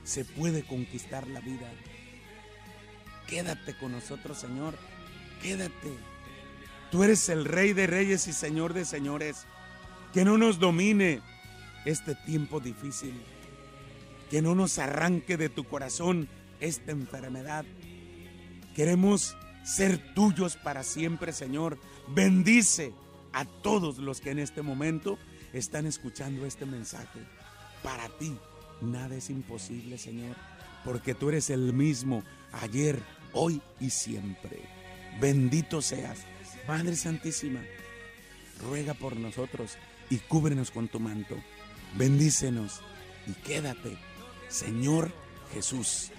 se 0.03 0.25
puede 0.25 0.63
conquistar 0.63 1.25
la 1.27 1.39
vida. 1.39 1.71
Quédate 3.27 3.77
con 3.77 3.93
nosotros, 3.93 4.37
Señor. 4.37 4.75
Quédate. 5.41 5.93
Tú 6.91 7.05
eres 7.05 7.29
el 7.29 7.45
Rey 7.45 7.71
de 7.71 7.87
Reyes 7.87 8.27
y 8.27 8.33
Señor 8.33 8.73
de 8.73 8.83
Señores. 8.83 9.45
Que 10.13 10.25
no 10.25 10.37
nos 10.37 10.59
domine 10.59 11.21
este 11.85 12.13
tiempo 12.13 12.59
difícil. 12.59 13.13
Que 14.29 14.41
no 14.41 14.55
nos 14.55 14.79
arranque 14.79 15.37
de 15.37 15.49
tu 15.49 15.63
corazón 15.63 16.27
esta 16.59 16.91
enfermedad. 16.91 17.65
Queremos 18.75 19.35
ser 19.63 20.13
tuyos 20.13 20.57
para 20.57 20.83
siempre, 20.83 21.33
Señor. 21.33 21.79
Bendice 22.07 22.93
a 23.33 23.45
todos 23.45 23.97
los 23.97 24.21
que 24.21 24.31
en 24.31 24.39
este 24.39 24.61
momento 24.61 25.17
están 25.53 25.85
escuchando 25.85 26.45
este 26.45 26.65
mensaje. 26.65 27.19
Para 27.83 28.07
ti 28.17 28.37
nada 28.81 29.15
es 29.15 29.29
imposible, 29.29 29.97
Señor, 29.97 30.35
porque 30.83 31.13
tú 31.13 31.29
eres 31.29 31.49
el 31.49 31.73
mismo 31.73 32.23
ayer, 32.51 33.01
hoy 33.33 33.61
y 33.79 33.89
siempre. 33.89 34.59
Bendito 35.19 35.81
seas. 35.81 36.19
Madre 36.67 36.95
Santísima, 36.95 37.61
ruega 38.67 38.93
por 38.93 39.15
nosotros 39.17 39.77
y 40.09 40.17
cúbrenos 40.17 40.71
con 40.71 40.87
tu 40.87 40.99
manto. 40.99 41.35
Bendícenos 41.97 42.81
y 43.27 43.33
quédate, 43.33 43.97
Señor 44.49 45.11
Jesús. 45.53 46.11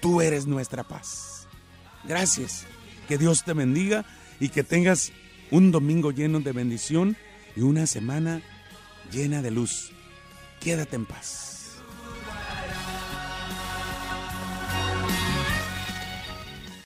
Tú 0.00 0.20
eres 0.20 0.46
nuestra 0.46 0.84
paz. 0.84 1.46
Gracias. 2.04 2.64
Que 3.08 3.18
Dios 3.18 3.44
te 3.44 3.52
bendiga 3.52 4.04
y 4.40 4.48
que 4.48 4.62
tengas 4.62 5.12
un 5.50 5.70
domingo 5.70 6.10
lleno 6.10 6.40
de 6.40 6.52
bendición 6.52 7.16
y 7.54 7.60
una 7.60 7.86
semana 7.86 8.42
llena 9.12 9.42
de 9.42 9.50
luz. 9.50 9.92
Quédate 10.60 10.96
en 10.96 11.06
paz. 11.06 11.51